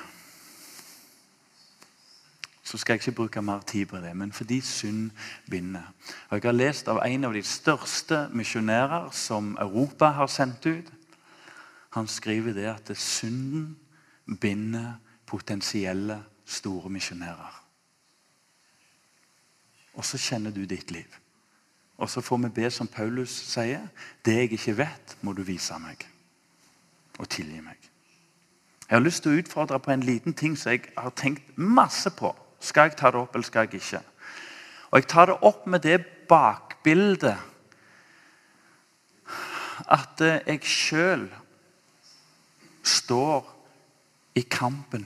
Så 2.64 2.78
skal 2.78 2.94
jeg 2.94 3.08
ikke 3.08 3.16
bruke 3.16 3.42
mer 3.42 3.60
tid 3.62 3.86
på 3.86 3.98
det, 3.98 4.16
men 4.18 4.32
fordi 4.34 4.62
synd 4.62 5.12
binder. 5.50 5.94
Og 6.30 6.38
Jeg 6.38 6.42
har 6.44 6.52
lest 6.52 6.88
av 6.88 7.02
en 7.06 7.24
av 7.24 7.34
de 7.34 7.44
største 7.44 8.28
misjonærer 8.34 9.12
som 9.12 9.58
Europa 9.62 10.06
har 10.06 10.28
sendt 10.28 10.66
ut. 10.66 10.90
Han 11.94 12.08
skriver 12.08 12.54
det 12.54 12.66
at 12.66 12.98
synden 12.98 13.78
binder 14.42 14.94
potensielle 15.26 16.24
store 16.46 16.90
misjonærer. 16.90 17.64
Og 19.94 20.06
så 20.06 20.18
kjenner 20.18 20.52
du 20.52 20.66
ditt 20.66 20.92
liv. 20.92 21.20
Og 21.98 22.10
så 22.10 22.22
får 22.22 22.38
vi 22.38 22.50
be 22.50 22.72
som 22.72 22.88
Paulus 22.88 23.30
sier. 23.30 23.88
Det 24.26 24.34
jeg 24.34 24.52
ikke 24.52 24.78
vet, 24.78 25.18
må 25.22 25.34
du 25.34 25.44
vise 25.44 25.78
meg. 25.80 26.08
Og 27.20 27.30
tilgi 27.30 27.62
meg. 27.62 27.87
Jeg 28.88 28.96
har 28.96 29.04
lyst 29.04 29.24
til 29.24 29.34
å 29.34 29.42
utfordre 29.42 29.80
på 29.84 29.92
en 29.92 30.06
liten 30.08 30.34
ting 30.34 30.56
som 30.56 30.72
jeg 30.72 30.88
har 30.96 31.12
tenkt 31.20 31.58
masse 31.60 32.10
på. 32.16 32.32
Skal 32.64 32.88
jeg 32.88 32.98
ta 33.00 33.12
det 33.12 33.20
opp, 33.20 33.36
eller 33.36 33.48
skal 33.48 33.68
jeg 33.68 33.82
ikke? 33.82 34.02
Og 34.92 35.02
jeg 35.02 35.10
tar 35.12 35.28
det 35.28 35.38
opp 35.44 35.68
med 35.68 35.84
det 35.84 36.00
bakbildet 36.30 37.36
at 39.88 40.22
jeg 40.24 40.64
sjøl 40.66 41.28
står 42.88 43.46
i 44.40 44.44
kampen 44.50 45.06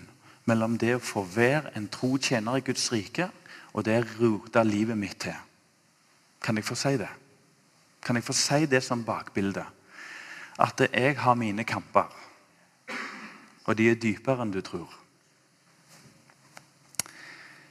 mellom 0.49 0.77
det 0.79 0.95
å 0.95 1.03
få 1.03 1.25
være 1.35 1.73
en 1.77 1.89
tro 1.91 2.15
tjener 2.21 2.59
i 2.59 2.65
Guds 2.65 2.87
rike 2.93 3.27
og 3.73 3.85
det 3.87 3.97
å 4.01 4.07
rote 4.19 4.63
livet 4.67 4.97
mitt 4.97 5.19
til. 5.25 5.37
Kan 6.41 6.57
jeg 6.57 6.65
få 6.65 6.77
si 6.77 6.95
det? 7.01 7.09
Kan 8.01 8.17
jeg 8.17 8.25
få 8.25 8.35
si 8.35 8.65
det 8.69 8.81
som 8.83 9.05
bakbilde? 9.05 9.63
At 10.61 10.81
jeg 10.87 11.17
har 11.21 11.37
mine 11.37 11.65
kamper. 11.65 12.09
Og 13.65 13.77
de 13.77 13.89
er 13.89 13.95
dypere 13.95 14.41
enn 14.41 14.53
du 14.53 14.61
tror. 14.61 14.89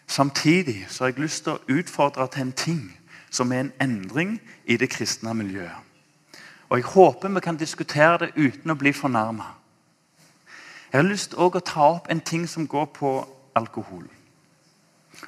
Samtidig 0.06 0.86
så 0.88 1.04
har 1.04 1.12
jeg 1.12 1.22
lyst 1.22 1.44
til 1.44 1.52
å 1.52 1.78
utfordre 1.78 2.26
til 2.28 2.48
en 2.48 2.52
ting 2.52 2.82
som 3.30 3.52
er 3.52 3.60
en 3.60 3.72
endring 3.80 4.40
i 4.66 4.76
det 4.76 4.90
kristne 4.90 5.34
miljøet. 5.34 5.76
Og 6.68 6.78
Jeg 6.78 6.86
håper 6.86 7.28
vi 7.28 7.40
kan 7.40 7.56
diskutere 7.56 8.18
det 8.18 8.30
uten 8.36 8.70
å 8.70 8.78
bli 8.78 8.92
fornærma. 8.92 9.44
Jeg 10.92 10.98
har 10.98 11.08
lyst 11.08 11.30
til 11.30 11.38
å 11.38 11.60
ta 11.60 11.86
opp 11.94 12.10
en 12.10 12.20
ting 12.20 12.48
som 12.48 12.66
går 12.66 12.86
på 12.94 13.10
alkohol. 13.54 14.06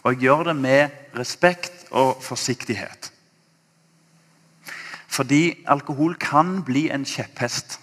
Og 0.02 0.12
jeg 0.12 0.22
gjør 0.22 0.42
det 0.42 0.56
med 0.56 0.90
respekt 1.14 1.86
og 1.90 2.22
forsiktighet. 2.22 3.12
Fordi 5.06 5.64
alkohol 5.66 6.14
kan 6.14 6.62
bli 6.64 6.88
en 6.90 7.04
kjepphest. 7.04 7.81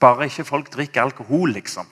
Bare 0.00 0.28
ikke 0.28 0.44
folk 0.44 0.72
drikker 0.72 1.02
alkohol, 1.02 1.54
liksom. 1.56 1.86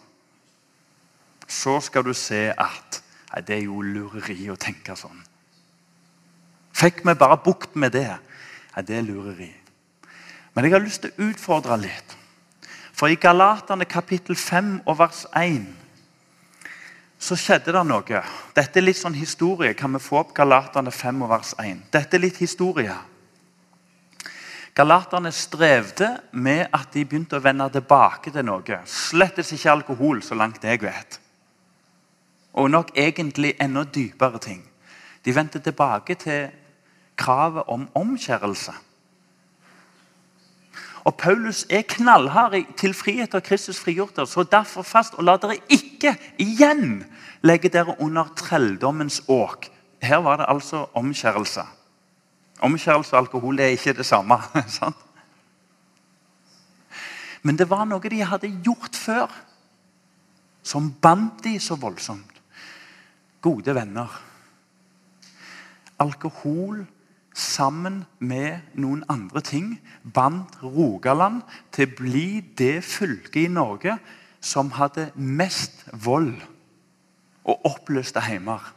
Så 1.48 1.78
skal 1.80 2.04
du 2.04 2.14
se 2.14 2.48
at 2.50 3.00
Nei, 3.34 3.42
Det 3.42 3.56
er 3.56 3.64
jo 3.64 3.80
lureri 3.82 4.46
å 4.52 4.54
tenke 4.54 4.94
sånn. 4.94 5.18
Fikk 6.74 7.00
vi 7.02 7.14
bare 7.18 7.40
bukt 7.42 7.74
med 7.74 7.90
det? 7.96 8.12
Nei, 8.76 8.82
det 8.86 8.98
er 8.98 9.02
lureri. 9.02 9.50
Men 10.54 10.64
jeg 10.64 10.72
har 10.72 10.84
lyst 10.84 11.02
til 11.02 11.10
å 11.10 11.30
utfordre 11.30 11.78
litt. 11.82 12.14
For 12.94 13.10
i 13.10 13.18
Galaterne 13.18 13.88
kapittel 13.90 14.38
5 14.38 14.84
og 14.86 14.98
vers 15.00 15.24
1 15.34 15.66
så 17.18 17.34
skjedde 17.40 17.72
det 17.72 17.82
noe. 17.88 18.20
Dette 18.54 18.78
er 18.78 18.84
litt 18.84 19.00
sånn 19.00 19.16
historie. 19.16 19.74
Kan 19.74 19.96
vi 19.96 20.02
få 20.02 20.20
opp 20.20 20.34
Galaterne 20.36 20.92
5 20.94 21.22
og 21.24 21.30
vers 21.32 21.54
1? 21.58 21.86
Dette 21.90 22.18
er 22.18 22.22
litt 22.22 22.38
historie. 22.38 22.94
Galaterne 24.74 25.30
strevde 25.32 26.08
med 26.32 26.66
at 26.74 26.88
de 26.94 27.04
begynte 27.06 27.38
å 27.38 27.42
vende 27.42 27.68
tilbake 27.70 28.32
til 28.34 28.46
noe. 28.46 28.78
Slettes 28.90 29.52
ikke 29.54 29.70
alkohol, 29.70 30.22
så 30.22 30.34
langt 30.34 30.64
jeg 30.66 30.82
vet. 30.82 31.20
Og 32.58 32.70
nok 32.70 32.90
egentlig 32.98 33.54
enda 33.62 33.84
dypere 33.84 34.40
ting. 34.42 34.64
De 35.24 35.34
vendte 35.34 35.62
tilbake 35.62 36.18
til 36.18 36.48
kravet 37.16 37.70
om 37.70 37.86
omskjærelse. 37.94 38.74
Og 41.04 41.14
Paulus 41.20 41.66
er 41.70 41.84
knallhard 41.86 42.56
til 42.80 42.94
frihet 42.96 43.34
av 43.36 43.44
Kristus 43.44 43.78
frigjort 43.80 44.18
oss. 44.18 44.32
Så 44.34 44.42
derfor 44.42 44.82
fast, 44.82 45.14
og 45.14 45.26
la 45.28 45.36
dere 45.36 45.60
ikke 45.68 46.16
igjen 46.40 47.04
legge 47.44 47.68
dere 47.68 47.94
under 48.00 48.30
trelldommens 48.36 49.20
åk. 49.28 49.68
Her 50.02 50.24
var 50.24 50.40
det 50.40 50.48
altså 50.48 50.86
omskjærelse. 50.96 51.62
Omskjærelse 52.62 53.16
og 53.16 53.18
alkohol 53.18 53.58
er 53.60 53.74
ikke 53.74 53.96
det 53.98 54.06
samme. 54.06 54.38
sant? 54.78 54.96
Men 57.42 57.58
det 57.60 57.68
var 57.68 57.84
noe 57.84 58.10
de 58.10 58.22
hadde 58.24 58.52
gjort 58.64 58.96
før, 58.96 59.32
som 60.64 60.92
bandt 61.02 61.44
de 61.44 61.58
så 61.60 61.76
voldsomt. 61.76 62.40
Gode 63.44 63.74
venner. 63.76 64.08
Alkohol 66.00 66.86
sammen 67.34 68.04
med 68.18 68.78
noen 68.80 69.02
andre 69.10 69.42
ting 69.44 69.74
bandt 70.14 70.56
Rogaland 70.62 71.42
til 71.74 71.90
å 71.90 71.96
bli 71.98 72.28
det 72.56 72.78
fylket 72.86 73.42
i 73.42 73.52
Norge 73.52 73.98
som 74.44 74.72
hadde 74.78 75.10
mest 75.14 75.84
vold 75.92 76.32
og 77.44 77.68
oppløste 77.68 78.22
heimer 78.24 78.72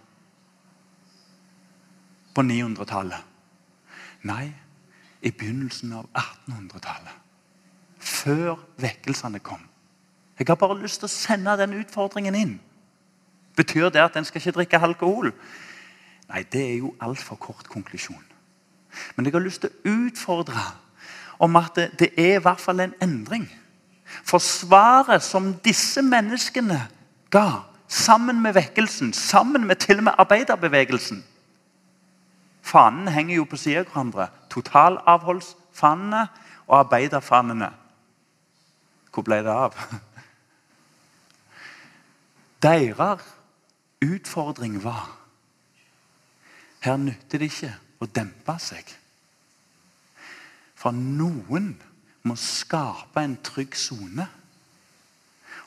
på 2.36 2.44
900-tallet. 2.44 3.37
Nei, 4.28 4.52
i 5.22 5.32
begynnelsen 5.32 5.94
av 5.98 6.08
1800-tallet. 6.14 7.24
Før 7.98 8.58
vekkelsene 8.82 9.40
kom. 9.44 9.62
Jeg 10.38 10.48
har 10.50 10.60
bare 10.60 10.78
lyst 10.80 11.02
til 11.02 11.10
å 11.10 11.12
sende 11.12 11.56
den 11.58 11.76
utfordringen 11.80 12.36
inn. 12.38 12.58
Betyr 13.58 13.90
det 13.90 14.04
at 14.04 14.18
en 14.18 14.26
skal 14.28 14.42
ikke 14.42 14.56
drikke 14.60 14.82
alkohol? 14.86 15.32
Nei, 16.28 16.44
det 16.52 16.62
er 16.62 16.76
jo 16.84 16.94
altfor 17.02 17.40
kort 17.42 17.70
konklusjon. 17.72 18.22
Men 19.16 19.26
jeg 19.26 19.34
har 19.34 19.46
lyst 19.46 19.64
til 19.64 19.72
å 19.72 19.96
utfordre 20.06 20.66
om 21.42 21.56
at 21.58 21.74
det, 21.78 21.88
det 22.00 22.12
er 22.18 22.38
i 22.38 22.44
hvert 22.44 22.62
fall 22.62 22.84
en 22.84 22.94
endring. 23.02 23.48
For 24.24 24.42
svaret 24.44 25.26
som 25.26 25.52
disse 25.66 26.02
menneskene 26.06 26.80
ga, 27.34 27.48
sammen 27.88 28.42
med 28.44 28.56
vekkelsen, 28.58 29.14
sammen 29.14 29.66
med 29.68 29.82
til 29.84 30.02
og 30.02 30.10
med 30.10 30.20
arbeiderbevegelsen 30.20 31.24
Fanene 32.68 33.14
henger 33.16 33.40
jo 33.40 33.48
på 33.48 33.60
siden 33.60 33.86
av 33.86 33.92
hverandre. 33.92 34.28
Totalavholdsfanene 34.52 36.26
og 36.68 36.80
arbeiderfanene. 36.82 37.72
Hvor 39.14 39.26
ble 39.26 39.40
det 39.46 39.54
av? 39.54 39.78
Deres 42.68 43.24
utfordring 44.04 44.82
var 44.84 45.14
Her 46.84 46.98
nytter 47.02 47.42
det 47.42 47.50
ikke 47.50 47.74
å 48.00 48.06
dempe 48.06 48.54
seg. 48.62 48.86
For 50.78 50.94
noen 50.94 51.72
må 52.28 52.36
skape 52.38 53.24
en 53.24 53.36
trygg 53.44 53.76
sone. 53.76 54.28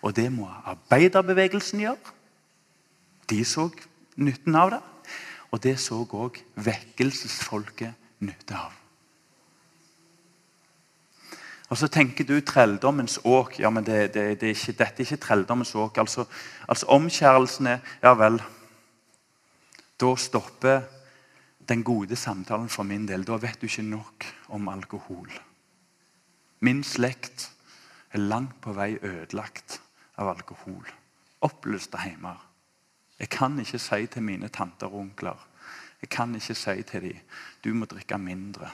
Og 0.07 0.15
det 0.17 0.29
må 0.33 0.47
arbeiderbevegelsen 0.71 1.83
gjøre. 1.83 2.15
De 3.29 3.43
så 3.45 3.67
nytten 4.17 4.57
av 4.57 4.71
det. 4.77 4.81
Og 5.51 5.63
det 5.63 5.79
så 5.83 6.03
òg 6.05 6.39
vekkelsesfolket 6.55 8.23
nytte 8.23 8.57
av. 8.57 8.77
Og 11.71 11.79
så 11.79 11.87
tenker 11.87 12.27
du 12.27 12.41
trelldommens 12.43 13.21
åk. 13.25 13.59
ja, 13.59 13.71
men 13.71 13.85
det, 13.85 14.15
det, 14.15 14.41
det 14.41 14.49
er 14.49 14.57
ikke, 14.57 14.73
Dette 14.73 15.03
er 15.03 15.07
ikke 15.07 15.17
trelldommens 15.23 15.75
åk. 15.75 15.99
Altså, 15.99 16.25
altså 16.69 16.87
er, 16.87 17.79
Ja 18.03 18.15
vel. 18.15 18.43
Da 20.01 20.17
stopper 20.17 20.81
den 21.69 21.85
gode 21.85 22.17
samtalen 22.17 22.69
for 22.69 22.83
min 22.83 23.07
del. 23.07 23.25
Da 23.25 23.37
vet 23.37 23.61
du 23.61 23.67
ikke 23.67 23.83
nok 23.83 24.25
om 24.49 24.69
alkohol. 24.69 25.31
Min 26.61 26.83
slekt 26.85 27.53
er 28.13 28.19
langt 28.19 28.61
på 28.61 28.73
vei 28.73 28.99
ødelagt 29.03 29.81
av 30.19 30.29
alkohol. 30.29 30.87
Oppløste 31.41 31.99
heimer. 31.99 32.50
Jeg 33.21 33.29
kan 33.29 33.59
ikke 33.61 33.79
si 33.79 34.07
til 34.07 34.23
mine 34.23 34.49
tanter 34.49 34.87
og 34.87 35.05
onkler 35.05 35.47
jeg 36.01 36.09
kan 36.09 36.35
ikke 36.35 36.55
si 36.55 36.83
til 36.83 37.03
dem 37.03 37.17
du 37.65 37.75
må 37.75 37.85
drikke 37.85 38.19
mindre. 38.19 38.71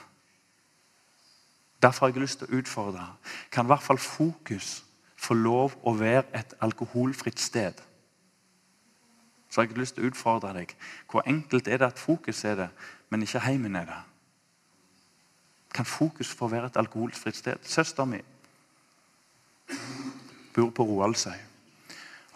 Derfor 1.81 2.05
har 2.05 2.13
jeg 2.13 2.21
lyst 2.21 2.39
til 2.39 2.47
å 2.47 2.59
utfordre. 2.59 3.07
Kan 3.51 3.65
i 3.65 3.71
hvert 3.71 3.83
fall 3.83 3.97
fokus 3.97 4.83
få 5.15 5.33
lov 5.33 5.75
å 5.83 5.93
være 5.93 6.23
et 6.33 6.53
alkoholfritt 6.61 7.39
sted? 7.39 7.73
Så 9.49 9.61
har 9.61 9.67
jeg 9.67 9.77
lyst 9.77 9.95
til 9.95 10.05
å 10.05 10.11
utfordre 10.11 10.53
deg. 10.55 10.73
Hvor 11.11 11.27
enkelt 11.27 11.67
er 11.67 11.77
det 11.77 11.91
at 11.91 11.99
fokus 11.99 12.43
er 12.45 12.55
det, 12.55 12.69
men 13.09 13.21
ikke 13.21 13.43
heimen 13.45 13.75
er 13.75 13.85
det? 13.85 13.99
Kan 15.75 15.85
fokus 15.85 16.31
få 16.33 16.47
være 16.47 16.71
et 16.71 16.79
alkoholfritt 16.79 17.35
sted? 17.35 17.59
Søsteren 17.61 18.09
min 18.09 18.33
bor 20.55 20.71
på 20.71 20.83
Roaldsøy 20.83 21.46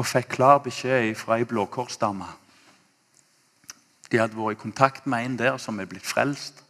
og 0.02 0.08
fikk 0.10 0.32
klar 0.34 0.58
beskjed 0.66 1.14
fra 1.20 1.38
ei 1.38 1.46
blåkorsdame. 1.46 2.26
De 4.10 4.18
hadde 4.18 4.36
vært 4.36 4.58
i 4.58 4.62
kontakt 4.64 5.06
med 5.06 5.28
en 5.28 5.36
der 5.38 5.60
som 5.62 5.78
er 5.80 5.90
blitt 5.90 6.08
frelst. 6.08 6.64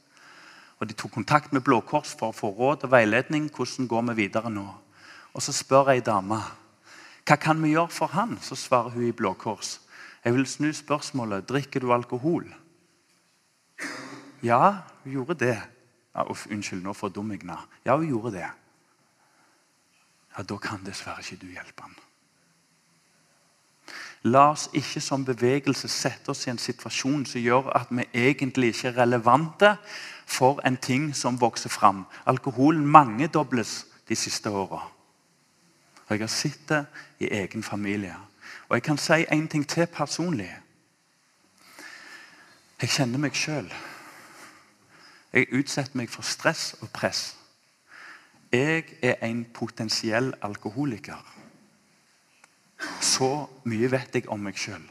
Og 0.82 0.89
De 0.89 0.97
tok 0.97 1.13
kontakt 1.13 1.53
med 1.53 1.63
Blå 1.63 1.79
Kors 1.86 2.11
for 2.17 2.34
å 2.34 2.36
få 2.36 2.49
råd 2.57 2.88
og 2.88 2.91
veiledning. 2.91 3.47
Hvordan 3.53 3.88
går 3.88 4.03
vi 4.09 4.17
videre 4.23 4.49
nå? 4.49 4.65
Og 5.34 5.41
Så 5.41 5.53
spør 5.53 5.93
ei 5.93 6.01
dame 6.01 6.41
hva 7.21 7.38
kan 7.38 7.61
vi 7.61 7.71
gjøre 7.71 7.93
for 7.93 8.11
han. 8.17 8.36
Så 8.41 8.57
svarer 8.57 8.97
hun 8.97 9.07
i 9.07 9.15
Blå 9.15 9.34
Kors. 9.34 9.79
Jeg 10.25 10.34
vil 10.34 10.45
snu 10.45 10.73
spørsmålet 10.73 11.47
drikker 11.47 11.79
du 11.79 11.93
alkohol. 11.93 12.49
Ja, 14.43 14.84
hun 15.03 15.11
gjorde 15.13 15.39
det. 15.45 15.57
Ja, 16.15 16.25
uff, 16.27 16.47
unnskyld, 16.51 16.84
nå 16.84 16.93
fordummer 16.93 17.38
jeg 17.38 17.45
henne. 17.45 17.61
Ja, 17.86 17.95
hun 17.95 18.09
gjorde 18.09 18.36
det. 18.41 18.49
Ja, 20.38 20.43
Da 20.43 20.57
kan 20.57 20.84
dessverre 20.86 21.21
ikke 21.23 21.45
du 21.45 21.51
hjelpe 21.53 21.88
han. 21.88 21.95
La 24.24 24.51
oss 24.51 24.67
ikke 24.78 25.01
som 25.01 25.26
bevegelse 25.26 25.89
sette 25.89 26.30
oss 26.30 26.45
i 26.45 26.51
en 26.51 26.61
situasjon 26.61 27.26
som 27.26 27.41
gjør 27.41 27.72
at 27.74 27.89
vi 27.89 28.05
egentlig 28.13 28.76
ikke 28.76 28.91
er 28.91 28.99
relevante 29.01 29.76
for 30.30 30.61
en 30.65 30.78
ting 30.78 31.09
som 31.17 31.39
vokser 31.41 31.69
fram. 31.74 32.05
Alkoholen 32.26 32.86
mangedobles 32.86 33.86
de 34.09 34.15
siste 34.15 34.49
åra. 34.49 34.84
Jeg 36.09 36.19
har 36.19 36.28
sett 36.28 36.69
det 36.69 36.86
i 37.19 37.32
egen 37.32 37.63
familie. 37.63 38.15
Og 38.69 38.76
jeg 38.76 38.84
kan 38.84 38.97
si 38.97 39.26
en 39.32 39.47
ting 39.47 39.67
til 39.67 39.88
personlig. 39.88 40.51
Jeg 42.82 42.89
kjenner 42.89 43.19
meg 43.22 43.36
sjøl. 43.36 43.69
Jeg 45.34 45.47
utsetter 45.55 45.97
meg 45.97 46.09
for 46.09 46.28
stress 46.28 46.76
og 46.82 46.89
press. 46.93 47.38
Jeg 48.51 48.84
er 49.01 49.15
en 49.24 49.45
potensiell 49.53 50.34
alkoholiker. 50.41 51.40
Så 53.01 53.47
mye 53.69 53.91
vet 53.91 54.15
jeg 54.15 54.29
om 54.29 54.41
meg 54.41 54.57
sjøl. 54.59 54.84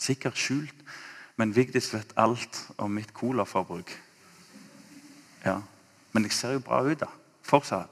Sikkert 0.00 0.38
skjult, 0.38 0.84
men 1.36 1.54
Vigdis 1.56 1.90
vet 1.94 2.12
alt 2.16 2.58
om 2.78 2.92
mitt 2.94 3.12
colaforbruk. 3.16 3.92
Ja. 5.44 5.60
Men 6.12 6.26
jeg 6.26 6.32
ser 6.32 6.56
jo 6.56 6.64
bra 6.64 6.82
ut, 6.84 7.00
da. 7.00 7.08
Fortsatt. 7.42 7.90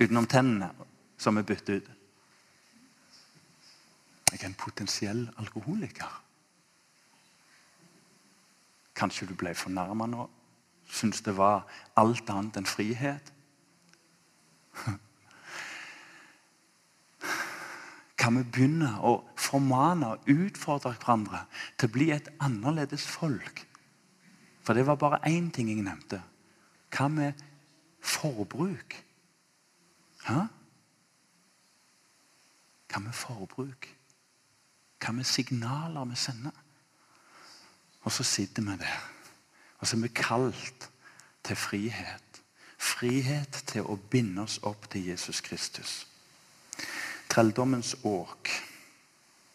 Utenom 0.00 0.26
tennene, 0.26 0.70
som 1.18 1.36
er 1.38 1.46
byttet 1.46 1.76
ut. 1.76 1.90
Jeg 4.32 4.40
er 4.40 4.46
en 4.48 4.58
potensiell 4.58 5.28
alkoholiker. 5.38 6.20
Kanskje 8.94 9.28
du 9.30 9.34
ble 9.38 9.54
fornærma 9.54 10.08
nå? 10.10 10.26
Syns 10.90 11.22
det 11.22 11.36
var 11.36 11.64
alt 11.96 12.30
annet 12.30 12.58
enn 12.58 12.68
frihet? 12.68 13.32
kan 18.24 18.38
vi 18.38 18.44
begynne 18.48 18.88
å 19.04 19.18
formane 19.36 20.14
og 20.14 20.28
utfordre 20.32 20.94
hverandre 20.96 21.42
til 21.76 21.90
å 21.90 21.92
bli 21.92 22.06
et 22.14 22.30
annerledes 22.40 23.04
folk. 23.04 23.66
For 24.64 24.72
det 24.72 24.86
var 24.88 24.96
bare 24.96 25.20
én 25.28 25.50
ting 25.52 25.68
jeg 25.68 25.84
nevnte. 25.84 26.22
Hva 26.88 27.10
med 27.12 27.42
forbruk? 28.00 28.96
Hæ? 30.24 30.38
Hva 32.88 33.02
med 33.04 33.12
forbruk? 33.18 33.90
Hva 35.04 35.12
med 35.12 35.28
signaler 35.28 36.08
vi 36.08 36.16
sender? 36.16 36.56
Og 38.08 38.12
så 38.12 38.24
sitter 38.24 38.64
vi 38.64 38.78
der. 38.80 39.04
Og 39.80 39.86
så 39.86 39.98
er 39.98 40.06
vi 40.06 40.12
kalt 40.16 40.88
til 41.44 41.60
frihet. 41.60 42.40
Frihet 42.80 43.60
til 43.68 43.84
å 43.84 44.00
binde 44.00 44.48
oss 44.48 44.62
opp 44.64 44.88
til 44.88 45.12
Jesus 45.12 45.44
Kristus. 45.44 46.06
Trelldommens 47.28 47.96
åk. 48.04 48.50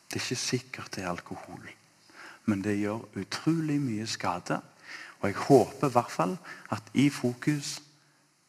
Det 0.09 0.17
er 0.17 0.25
ikke 0.25 0.35
sikkert 0.35 0.95
det 0.95 1.03
er 1.03 1.11
alkohol, 1.11 1.69
men 2.45 2.63
det 2.65 2.79
gjør 2.79 3.05
utrolig 3.21 3.77
mye 3.81 4.07
skade. 4.09 4.57
Og 5.19 5.29
jeg 5.29 5.35
håper 5.35 5.87
i 5.87 5.93
hvert 5.93 6.11
fall 6.11 6.37
at 6.73 6.83
i 6.93 7.09
fokus 7.09 7.81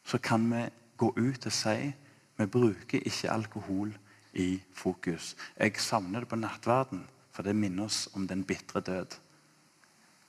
så 0.05 0.17
kan 0.17 0.47
vi 0.51 0.63
gå 0.97 1.13
ut 1.17 1.45
og 1.45 1.53
si 1.53 1.91
vi 2.37 2.45
bruker 2.45 3.03
ikke 3.05 3.31
alkohol 3.31 3.91
i 4.33 4.61
fokus. 4.73 5.35
Jeg 5.59 5.75
savner 5.77 6.19
det 6.19 6.29
på 6.29 6.35
nattverden, 6.35 7.03
for 7.31 7.43
det 7.43 7.55
minner 7.55 7.85
oss 7.85 8.09
om 8.13 8.27
den 8.27 8.43
bitre 8.43 8.81
død. 8.81 9.17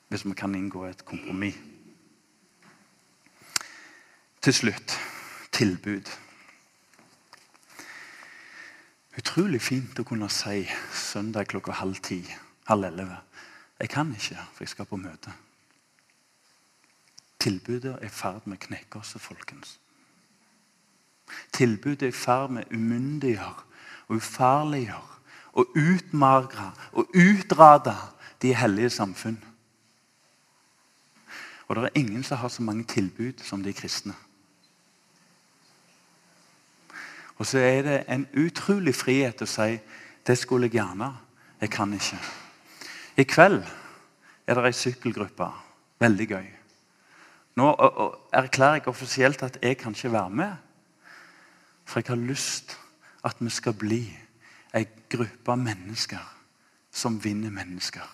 Hvis 0.08 0.26
vi 0.26 0.34
kan 0.36 0.54
inngå 0.54 0.84
et 0.84 1.04
kompromiss. 1.04 1.56
Til 4.42 4.54
slutt 4.54 4.98
tilbud. 5.52 6.10
Utrolig 9.18 9.60
fint 9.60 9.98
å 10.00 10.06
kunne 10.08 10.28
si 10.32 10.62
søndag 10.96 11.50
klokka 11.52 11.74
halv 11.82 12.00
ti, 12.00 12.22
halv 12.68 12.88
elleve. 12.88 13.18
Jeg 13.80 13.90
kan 13.92 14.12
ikke, 14.14 14.38
for 14.54 14.64
jeg 14.64 14.72
skal 14.72 14.88
på 14.88 14.96
møte. 14.96 15.32
Tilbudet 17.42 17.96
er 17.98 18.06
i 18.06 18.12
ferd 18.12 18.46
med 18.46 18.60
å 18.60 18.66
knekke 18.68 19.00
oss, 19.02 19.16
folkens. 19.20 19.76
Tilbudet 21.52 22.06
er 22.06 22.12
i 22.12 22.16
ferd 22.16 22.54
med 22.56 22.68
å 22.68 22.78
umyndiggjøre 22.78 23.68
og 24.08 24.16
ufarliggjøre 24.16 25.12
og 25.52 25.76
utmagre 25.76 26.70
og 26.92 27.12
utrade 27.12 27.94
de 28.42 28.54
hellige 28.56 28.90
samfunn. 28.90 29.38
Og 31.68 31.76
det 31.76 31.84
er 31.84 32.00
ingen 32.00 32.24
som 32.24 32.40
har 32.40 32.48
så 32.48 32.62
mange 32.62 32.84
tilbud 32.88 33.44
som 33.44 33.62
de 33.64 33.72
kristne. 33.72 34.14
Og 37.42 37.46
så 37.46 37.58
er 37.58 37.82
det 37.82 37.94
en 38.06 38.22
utrolig 38.38 38.92
frihet 38.94 39.40
å 39.42 39.46
si 39.50 39.72
det 40.22 40.36
skulle 40.38 40.68
jeg 40.68 40.76
gjerne. 40.76 41.08
Jeg 41.58 41.72
kan 41.74 41.90
ikke. 41.96 42.18
I 43.18 43.24
kveld 43.26 43.64
er 44.46 44.54
det 44.60 44.68
ei 44.68 44.76
sykkelgruppe. 44.78 45.48
Veldig 45.98 46.26
gøy. 46.30 46.46
Nå 47.58 47.66
erklærer 48.30 48.78
jeg 48.78 48.86
offisielt 48.94 49.42
at 49.42 49.58
jeg 49.58 49.80
kan 49.82 49.90
ikke 49.90 50.12
være 50.14 50.36
med. 50.38 50.54
For 51.82 51.98
jeg 51.98 52.12
har 52.12 52.22
lyst 52.30 52.76
at 53.26 53.42
vi 53.42 53.50
skal 53.50 53.74
bli 53.74 54.00
ei 54.70 54.86
gruppe 55.10 55.58
mennesker 55.58 56.22
som 56.94 57.18
vinner 57.26 57.50
mennesker. 57.50 58.06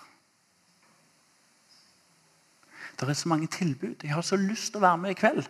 Det 2.97 3.05
er 3.05 3.13
så 3.13 3.29
mange 3.29 3.47
tilbud. 3.47 4.01
Jeg 4.01 4.17
har 4.17 4.25
så 4.25 4.41
lyst 4.41 4.73
til 4.73 4.81
å 4.81 4.87
være 4.89 5.05
med 5.05 5.13
i 5.13 5.21
kveld. 5.21 5.45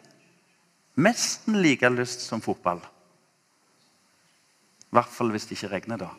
Nesten 0.99 1.63
like 1.63 1.95
lyst 1.95 2.27
som 2.27 2.43
fotball. 2.43 2.83
I 4.89 4.97
hvert 4.97 5.13
fall 5.13 5.29
hvis 5.31 5.45
det 5.45 5.57
ikke 5.57 5.73
regner, 5.75 5.97
da. 6.01 6.09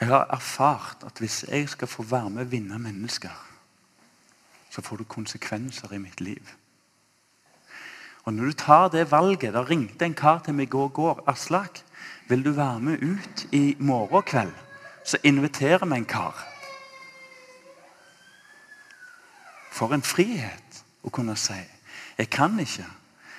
Jeg 0.00 0.08
har 0.08 0.26
erfart 0.34 1.04
at 1.06 1.18
hvis 1.18 1.44
jeg 1.48 1.68
skal 1.68 1.88
få 1.88 2.02
være 2.02 2.30
med 2.30 2.42
og 2.42 2.50
vinne 2.50 2.78
mennesker, 2.78 3.34
så 4.70 4.82
får 4.82 4.96
det 4.96 5.08
konsekvenser 5.08 5.92
i 5.92 5.98
mitt 5.98 6.20
liv. 6.20 6.48
Og 8.24 8.34
når 8.34 8.44
du 8.44 8.52
tar 8.52 8.88
det 8.88 9.10
valget 9.10 9.54
Da 9.54 9.62
ringte 9.62 10.04
en 10.04 10.14
kar 10.14 10.38
til 10.38 10.54
meg 10.54 10.66
i 10.66 10.70
går. 10.70 10.88
går 10.88 11.22
Aslak, 11.26 11.82
vil 12.28 12.44
du 12.44 12.50
være 12.50 12.80
med 12.80 13.02
ut 13.02 13.46
i 13.52 13.76
morgen 13.78 14.22
kveld? 14.22 14.52
Så 15.04 15.18
inviterer 15.22 15.86
vi 15.86 15.96
en 15.96 16.04
kar. 16.04 16.48
For 19.72 19.94
en 19.94 20.02
frihet 20.02 20.84
å 21.02 21.10
kunne 21.10 21.36
si 21.36 21.58
jeg 22.18 22.30
kan 22.30 22.58
ikke, 22.60 22.86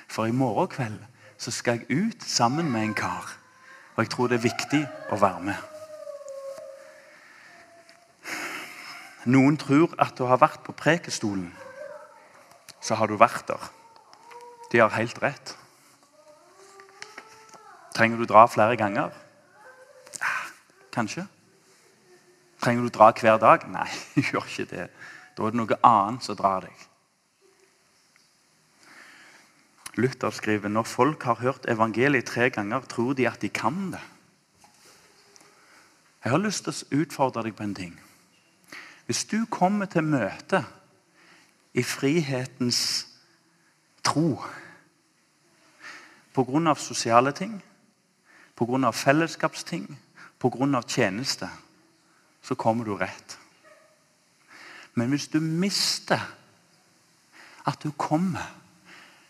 for 0.08 0.26
i 0.26 0.32
morgen 0.32 0.68
kveld 0.68 1.00
så 1.38 1.52
skal 1.52 1.80
jeg 1.80 2.06
ut 2.06 2.24
sammen 2.24 2.72
med 2.72 2.84
en 2.84 2.94
kar. 2.94 3.38
Og 3.96 4.04
jeg 4.04 4.10
tror 4.10 4.28
det 4.28 4.40
er 4.40 4.48
viktig 4.48 4.82
å 5.12 5.20
være 5.22 5.42
med. 5.44 5.70
Noen 9.26 9.58
tror 9.58 9.94
at 10.02 10.18
du 10.18 10.26
har 10.28 10.42
vært 10.42 10.64
på 10.66 10.76
prekestolen. 10.76 11.52
Så 12.84 12.96
har 13.00 13.08
du 13.08 13.16
vært 13.20 13.48
der. 13.48 13.70
De 14.72 14.82
har 14.82 14.96
helt 14.98 15.22
rett. 15.24 15.54
Trenger 17.94 18.18
du 18.18 18.26
dra 18.28 18.48
flere 18.50 18.76
ganger? 18.76 19.14
Kanskje. 20.94 21.28
Trenger 22.62 22.88
du 22.88 22.90
dra 22.90 23.12
hver 23.12 23.38
dag? 23.38 23.68
Nei, 23.70 23.88
gjør 24.32 24.48
ikke 24.48 24.70
det. 24.72 24.90
Da 25.38 25.46
er 25.46 25.54
det 25.54 25.60
noe 25.62 25.80
annet 25.84 26.26
som 26.26 26.38
drar 26.38 26.66
deg. 26.66 26.90
Luther 29.96 30.30
skriver 30.30 30.70
når 30.70 30.84
folk 30.84 31.24
har 31.24 31.42
hørt 31.42 31.70
evangeliet 31.70 32.26
tre 32.26 32.50
ganger, 32.50 32.82
tror 32.82 33.14
de 33.14 33.28
at 33.30 33.42
de 33.42 33.50
kan 33.50 33.92
det. 33.92 34.02
Jeg 36.24 36.32
har 36.32 36.40
lyst 36.40 36.64
til 36.64 36.74
å 36.74 37.02
utfordre 37.04 37.44
deg 37.44 37.56
på 37.56 37.64
en 37.64 37.76
ting. 37.76 37.94
Hvis 39.06 39.26
du 39.28 39.46
kommer 39.52 39.86
til 39.92 40.06
møte 40.08 40.64
i 41.74 41.84
frihetens 41.84 43.08
tro 44.04 44.40
pga. 46.34 46.76
sosiale 46.76 47.32
ting, 47.32 47.64
pga. 48.56 48.92
fellesskapsting, 48.92 50.00
pga. 50.40 50.82
tjeneste, 50.88 51.50
så 52.42 52.56
kommer 52.56 52.86
du 52.86 52.96
rett. 52.96 53.38
Men 54.94 55.10
hvis 55.10 55.28
du 55.28 55.40
mister 55.40 56.20
at 57.66 57.84
du 57.84 57.92
kommer 57.92 58.63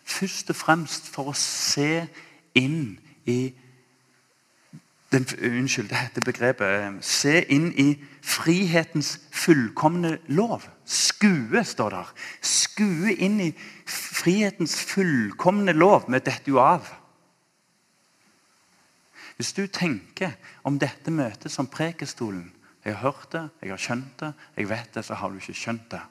Først 0.03 0.49
og 0.49 0.55
fremst 0.55 1.07
for 1.09 1.31
å 1.31 1.37
se 1.37 2.05
inn 2.59 2.99
i 3.25 3.53
den, 5.13 5.27
Unnskyld, 5.37 5.89
det 5.89 5.99
heter 5.99 6.25
begrepet 6.25 6.79
eh, 6.81 6.95
Se 7.05 7.35
inn 7.53 7.69
i 7.77 7.91
frihetens 8.23 9.19
fullkomne 9.31 10.17
lov. 10.33 10.65
Skue, 10.89 11.61
står 11.63 11.93
der. 11.93 12.09
Skue 12.41 13.13
inn 13.13 13.37
i 13.43 13.51
frihetens 13.85 14.75
fullkomne 14.89 15.75
lov. 15.77 16.07
Vi 16.09 16.17
detter 16.17 16.49
jo 16.55 16.59
av. 16.63 16.89
Hvis 19.37 19.53
du 19.53 19.65
tenker 19.67 20.33
om 20.63 20.79
dette 20.81 21.11
møtet 21.11 21.51
som 21.51 21.69
Prekestolen 21.69 22.51
Jeg 22.83 22.97
har 22.97 23.13
hørt 23.13 23.29
det, 23.31 23.41
jeg 23.61 23.71
har 23.71 23.79
skjønt 23.79 24.17
det, 24.19 24.29
jeg 24.57 24.67
vet 24.67 24.89
det, 24.93 25.05
så 25.07 25.15
har 25.15 25.29
du 25.31 25.37
ikke 25.39 25.55
skjønt 25.55 25.85
det. 25.93 26.01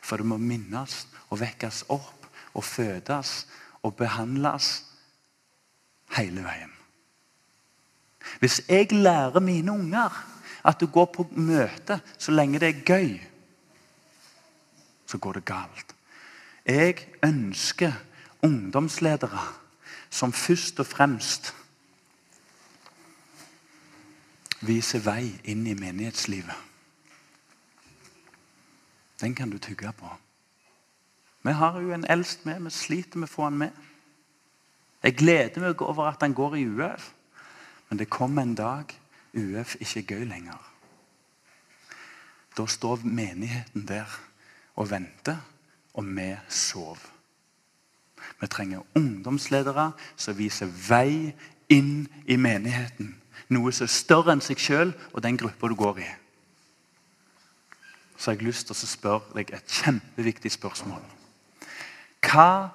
For 0.00 0.20
det 0.20 0.26
må 0.26 0.38
minnes 0.38 1.04
og 1.30 1.40
vekkes 1.40 1.84
opp 1.92 2.28
og 2.54 2.64
fødes 2.64 3.46
og 3.82 3.96
behandles 3.98 4.84
hele 6.16 6.44
veien. 6.44 6.70
Hvis 8.40 8.62
jeg 8.68 8.92
lærer 8.92 9.40
mine 9.40 9.72
unger 9.72 10.14
at 10.64 10.80
du 10.80 10.86
går 10.86 11.10
på 11.12 11.26
møte 11.36 12.00
så 12.18 12.32
lenge 12.32 12.60
det 12.60 12.70
er 12.70 12.84
gøy, 12.86 13.18
så 15.06 15.18
går 15.18 15.32
det 15.32 15.44
galt. 15.44 15.94
Jeg 16.64 16.96
ønsker 17.22 17.92
ungdomsledere 18.42 19.42
som 20.10 20.32
først 20.32 20.80
og 20.80 20.86
fremst 20.86 21.52
viser 24.64 25.02
vei 25.04 25.34
inn 25.44 25.66
i 25.66 25.74
menighetslivet. 25.76 26.56
Den 29.20 29.34
kan 29.34 29.50
du 29.50 29.58
tygge 29.58 29.92
på. 29.92 30.10
Vi 31.42 31.52
har 31.52 31.80
jo 31.80 31.92
en 31.92 32.06
eldst 32.10 32.46
med. 32.46 32.60
Vi 32.60 32.70
sliter 32.70 33.18
med 33.18 33.28
å 33.28 33.32
få 33.32 33.48
han 33.48 33.58
med. 33.58 33.70
Jeg 35.04 35.16
gleder 35.20 35.60
meg 35.60 35.82
over 35.82 36.08
at 36.08 36.22
han 36.24 36.34
går 36.34 36.56
i 36.56 36.64
UF. 36.66 37.12
Men 37.88 37.98
det 37.98 38.10
kommer 38.10 38.42
en 38.42 38.54
dag 38.54 38.94
UF 39.34 39.76
ikke 39.80 40.00
er 40.00 40.08
gøy 40.08 40.24
lenger. 40.28 40.70
Da 42.56 42.66
står 42.66 43.04
menigheten 43.04 43.86
der 43.86 44.08
og 44.76 44.90
venter, 44.90 45.36
og 45.94 46.06
vi 46.16 46.34
sover. 46.48 47.10
Vi 48.40 48.46
trenger 48.46 48.86
ungdomsledere 48.94 49.92
som 50.16 50.38
viser 50.38 50.70
vei 50.88 51.34
inn 51.68 52.08
i 52.26 52.36
menigheten. 52.36 53.14
Noe 53.48 53.72
som 53.72 53.84
er 53.84 53.92
større 53.92 54.32
enn 54.32 54.42
seg 54.42 54.58
sjøl 54.58 54.94
og 55.12 55.22
den 55.22 55.36
gruppa 55.36 55.68
du 55.68 55.76
går 55.78 56.00
i. 56.02 56.08
Så 58.24 58.30
har 58.30 58.38
jeg 58.38 58.46
lyst 58.46 58.70
til 58.70 58.72
å 58.72 58.88
spørre 58.88 59.34
deg 59.36 59.50
et 59.52 59.72
kjempeviktig 59.82 60.48
spørsmål. 60.54 61.02
Hva 62.24 62.70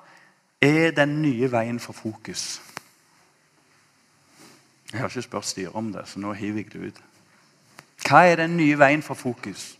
er 0.61 0.91
den 0.93 1.15
nye 1.23 1.47
veien 1.49 1.79
for 1.81 1.97
fokus? 1.97 2.59
Jeg 4.91 5.01
har 5.01 5.09
ikke 5.09 5.23
spurt 5.25 5.47
styret 5.49 5.73
om 5.73 5.87
det, 5.89 6.03
så 6.05 6.21
nå 6.21 6.35
hiver 6.37 6.61
jeg 6.61 6.69
det 6.73 6.91
ut. 6.91 6.99
Hva 8.05 8.21
er 8.29 8.43
den 8.43 8.59
nye 8.59 8.77
veien 8.77 9.01
for 9.01 9.17
fokus? 9.17 9.71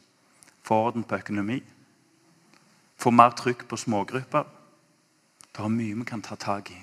Få 0.66 0.80
orden 0.88 1.06
på 1.06 1.22
økonomi? 1.22 1.60
Få 2.98 3.14
mer 3.14 3.38
trykk 3.38 3.68
på 3.70 3.78
smågrupper? 3.78 4.50
Det 5.54 5.62
er 5.68 5.78
mye 5.78 6.02
vi 6.02 6.10
kan 6.10 6.26
ta 6.26 6.34
tak 6.36 6.74
i. 6.74 6.82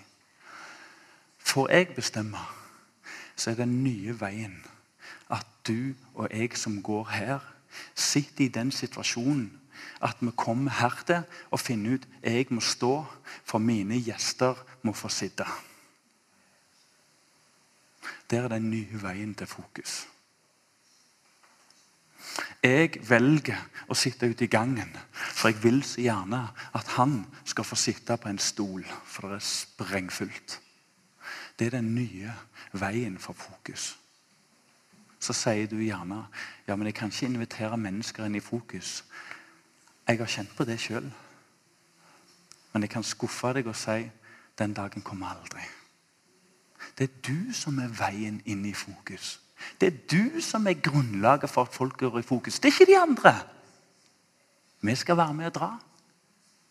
får 1.39 1.71
jeg 1.71 1.89
bestemme, 1.89 2.39
så 3.37 3.51
er 3.51 3.55
den 3.55 3.83
nye 3.83 4.15
veien 4.21 4.63
at 5.31 5.47
du 5.67 5.95
og 6.15 6.31
jeg 6.31 6.55
som 6.55 6.83
går 6.83 7.05
her, 7.19 7.56
sitter 7.95 8.45
i 8.45 8.53
den 8.53 8.73
situasjonen 8.73 9.51
at 10.03 10.17
vi 10.21 10.31
kommer 10.37 10.71
her 10.71 10.97
til 11.07 11.23
og 11.51 11.61
finner 11.61 11.97
ut 11.97 12.09
jeg 12.23 12.47
må 12.51 12.61
stå, 12.61 13.05
for 13.45 13.59
mine 13.59 14.01
gjester 14.03 14.59
må 14.83 14.93
få 14.93 15.09
sitte. 15.09 15.47
Der 18.31 18.45
er 18.45 18.49
den 18.49 18.71
nye 18.71 19.03
veien 19.03 19.35
til 19.35 19.47
fokus. 19.47 20.07
Jeg 22.63 22.99
velger 23.09 23.61
å 23.89 23.95
sitte 23.95 24.29
ute 24.29 24.45
i 24.45 24.51
gangen, 24.51 24.91
for 25.13 25.49
jeg 25.49 25.63
vil 25.63 25.83
så 25.87 26.03
gjerne 26.03 26.43
at 26.75 26.89
han 26.97 27.21
skal 27.45 27.65
få 27.65 27.79
sitte 27.79 28.17
på 28.19 28.29
en 28.29 28.43
stol, 28.43 28.83
for 29.05 29.31
det 29.31 29.39
er 29.39 29.47
sprengfullt. 29.47 30.59
Det 31.57 31.69
er 31.69 31.79
den 31.79 31.95
nye 31.95 32.35
veien 32.77 33.19
for 33.23 33.39
fokus. 33.39 33.95
Så 35.21 35.33
sier 35.33 35.67
du 35.67 35.79
gjerne 35.81 36.27
ja, 36.67 36.77
men 36.77 36.87
jeg 36.87 36.95
kan 36.95 37.13
ikke 37.13 37.27
invitere 37.27 37.79
mennesker 37.81 38.27
inn 38.27 38.37
i 38.37 38.45
fokus. 38.45 39.05
Jeg 40.07 40.19
har 40.19 40.31
kjent 40.31 40.53
på 40.57 40.65
det 40.65 40.79
sjøl. 40.81 41.09
Men 42.73 42.85
jeg 42.85 42.93
kan 42.93 43.07
skuffe 43.07 43.53
deg 43.57 43.67
og 43.67 43.77
si 43.77 44.05
den 44.59 44.75
dagen 44.77 45.03
kommer 45.03 45.33
aldri. 45.33 45.65
Det 46.99 47.09
er 47.09 47.21
du 47.29 47.53
som 47.57 47.79
er 47.79 47.93
veien 47.93 48.41
inn 48.45 48.65
i 48.69 48.75
fokus. 48.77 49.39
Det 49.81 49.89
er 49.89 49.99
du 50.11 50.41
som 50.41 50.67
er 50.67 50.81
grunnlaget 50.81 51.51
for 51.51 51.65
at 51.65 51.75
folk 51.75 51.97
går 51.99 52.19
i 52.19 52.27
fokus. 52.27 52.61
Det 52.61 52.69
er 52.69 52.77
ikke 52.77 52.93
de 52.93 52.99
andre. 53.01 53.35
Vi 54.81 54.95
skal 54.95 55.17
være 55.17 55.35
med 55.35 55.47
og 55.47 55.55
dra. 55.55 55.71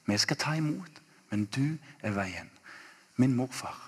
Vi 0.05 0.17
skal 0.17 0.37
ta 0.37 0.53
imot. 0.53 1.01
Men 1.29 1.45
du 1.45 1.77
er 2.01 2.11
veien. 2.11 2.49
Min 3.15 3.33
morfar 3.33 3.81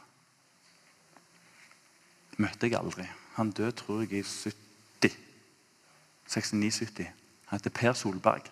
møtte 2.37 2.69
jeg 2.69 2.79
aldri. 2.79 3.05
Han 3.37 3.51
døde, 3.51 3.71
tror 3.77 4.01
jeg, 4.01 4.11
i 4.19 4.23
70. 4.23 5.13
69-70. 6.27 7.05
Han 7.45 7.59
heter 7.59 7.69
Per 7.69 7.93
Solberg. 7.93 8.49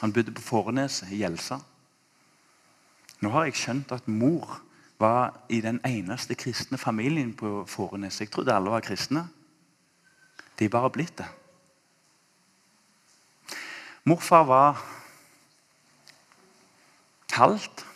Han 0.00 0.12
bodde 0.12 0.34
på 0.36 0.42
Fåreneset 0.42 1.08
i 1.10 1.22
Gjelsa. 1.22 1.58
Nå 3.24 3.32
har 3.32 3.48
jeg 3.48 3.56
skjønt 3.56 3.94
at 3.96 4.08
mor 4.08 4.58
var 5.00 5.32
i 5.48 5.62
den 5.64 5.80
eneste 5.88 6.36
kristne 6.36 6.78
familien 6.78 7.32
på 7.36 7.64
Fåreneset. 7.68 8.26
Jeg 8.26 8.34
trodde 8.34 8.54
alle 8.54 8.70
var 8.70 8.84
kristne. 8.84 9.24
De 10.58 10.68
er 10.68 10.72
bare 10.72 10.92
blitt 10.92 11.16
det. 11.18 11.28
Morfar 14.04 14.44
var 14.46 14.84
kaldt. 17.32 17.86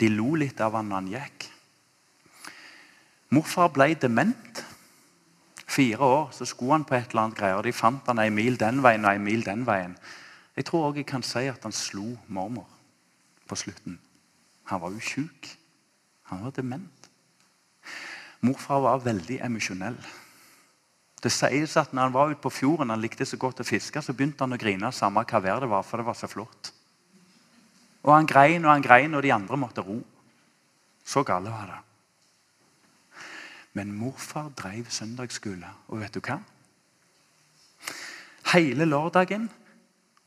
De 0.00 0.10
lo 0.10 0.34
litt 0.34 0.60
av 0.60 0.74
han 0.74 0.90
når 0.90 1.00
han 1.00 1.14
gikk. 1.14 1.48
Morfar 3.30 3.70
ble 3.70 3.94
dement. 3.94 4.64
Fire 5.70 6.02
år 6.02 6.30
så 6.34 6.44
skulle 6.44 6.72
han 6.72 6.84
på 6.84 6.96
et 6.98 7.12
eller 7.12 7.28
annet 7.28 7.38
greier. 7.38 7.62
De 7.62 7.72
fant 7.72 8.06
han 8.10 8.18
en 8.18 8.34
mil 8.34 8.56
den 8.58 8.82
veien 8.82 9.06
og 9.06 9.14
en 9.14 9.24
mil 9.24 9.44
den 9.46 9.62
veien. 9.66 9.94
Jeg 10.56 10.66
tror 10.66 10.88
også 10.88 10.98
jeg 10.98 11.06
kan 11.06 11.22
si 11.22 11.44
at 11.46 11.62
han 11.62 11.72
slo 11.72 12.16
mormor 12.26 12.66
på 13.46 13.58
slutten. 13.58 14.00
Han 14.66 14.80
var 14.82 14.90
jo 14.90 15.02
sjuk. 15.02 15.52
Han 16.30 16.42
var 16.44 16.56
dement. 16.56 17.10
Morfar 18.40 18.82
var 18.82 19.04
veldig 19.04 19.38
emosjonell. 19.46 19.98
Det 21.22 21.30
sies 21.30 21.76
at 21.76 21.92
når 21.92 22.08
han 22.08 22.14
var 22.14 22.30
ute 22.32 22.42
på 22.42 22.50
fjorden 22.50 22.90
han 22.90 23.02
likte 23.02 23.26
så 23.28 23.36
godt 23.36 23.60
å 23.60 23.66
fiske, 23.68 24.02
så 24.02 24.14
begynte 24.16 24.42
han 24.42 24.56
å 24.56 24.60
grine 24.60 24.90
samme 24.96 25.22
hva 25.22 25.42
vær 25.44 25.60
det 25.60 25.68
var, 25.70 25.84
for 25.84 26.00
det 26.00 26.06
var 26.08 26.16
så 26.16 26.30
flott. 26.30 26.72
Og 28.02 28.14
han 28.14 28.26
grein 28.26 28.64
og 28.64 28.72
han 28.72 28.82
grein, 28.82 29.14
og 29.14 29.22
de 29.22 29.32
andre 29.34 29.58
måtte 29.60 29.84
ro. 29.84 29.98
Så 31.04 31.22
gale 31.28 31.52
var 31.52 31.68
det. 31.68 31.80
Men 33.72 33.92
morfar 33.92 34.50
drev 34.56 34.90
søndagsskole, 34.90 35.68
og 35.88 36.00
vet 36.00 36.14
du 36.14 36.20
hva? 36.20 36.40
Hele 38.52 38.84
lørdagen 38.84 39.50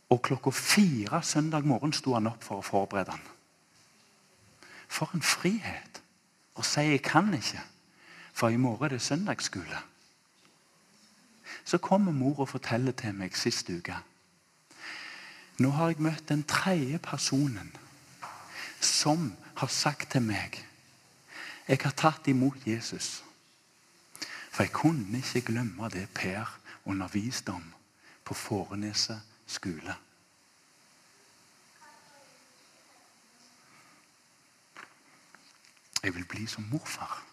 og 0.10 0.22
klokka 0.22 0.50
fire 0.50 1.24
søndag 1.24 1.66
morgen 1.68 1.94
sto 1.94 2.14
han 2.14 2.30
opp 2.30 2.44
for 2.44 2.62
å 2.62 2.66
forberede 2.66 3.12
han. 3.12 3.26
For 4.88 5.12
en 5.14 5.26
frihet 5.26 6.02
å 6.56 6.64
si 6.64 6.80
'jeg 6.80 7.02
kan 7.02 7.34
ikke', 7.34 7.68
for 8.34 8.50
i 8.50 8.58
morgen 8.58 8.86
er 8.86 8.90
det 8.90 9.02
søndagsskole. 9.02 9.78
Så 11.66 11.78
kommer 11.78 12.12
mor 12.12 12.40
og 12.40 12.50
forteller 12.50 12.92
til 12.92 13.14
meg 13.14 13.38
sist 13.38 13.70
uke 13.70 13.96
Nå 15.58 15.70
har 15.70 15.88
jeg 15.88 16.02
møtt 16.02 16.30
den 16.30 16.44
tredje 16.44 17.00
personen 17.00 17.76
som 18.82 19.34
har 19.56 19.68
sagt 19.68 20.12
til 20.12 20.22
meg 20.22 20.66
Jeg 21.68 21.80
har 21.84 21.92
tatt 21.92 22.28
imot 22.28 22.68
Jesus. 22.68 23.24
For 24.54 24.64
jeg 24.64 24.72
kunne 24.72 25.18
ikke 25.18 25.42
glemme 25.42 25.90
det 25.90 26.10
Per 26.14 26.60
underviste 26.86 27.50
om 27.50 27.74
på 28.26 28.34
Fåreneset 28.34 29.22
skole. 29.48 29.96
Jeg 36.04 36.16
vil 36.16 36.26
bli 36.26 36.46
som 36.48 36.64
morfar. 36.72 37.33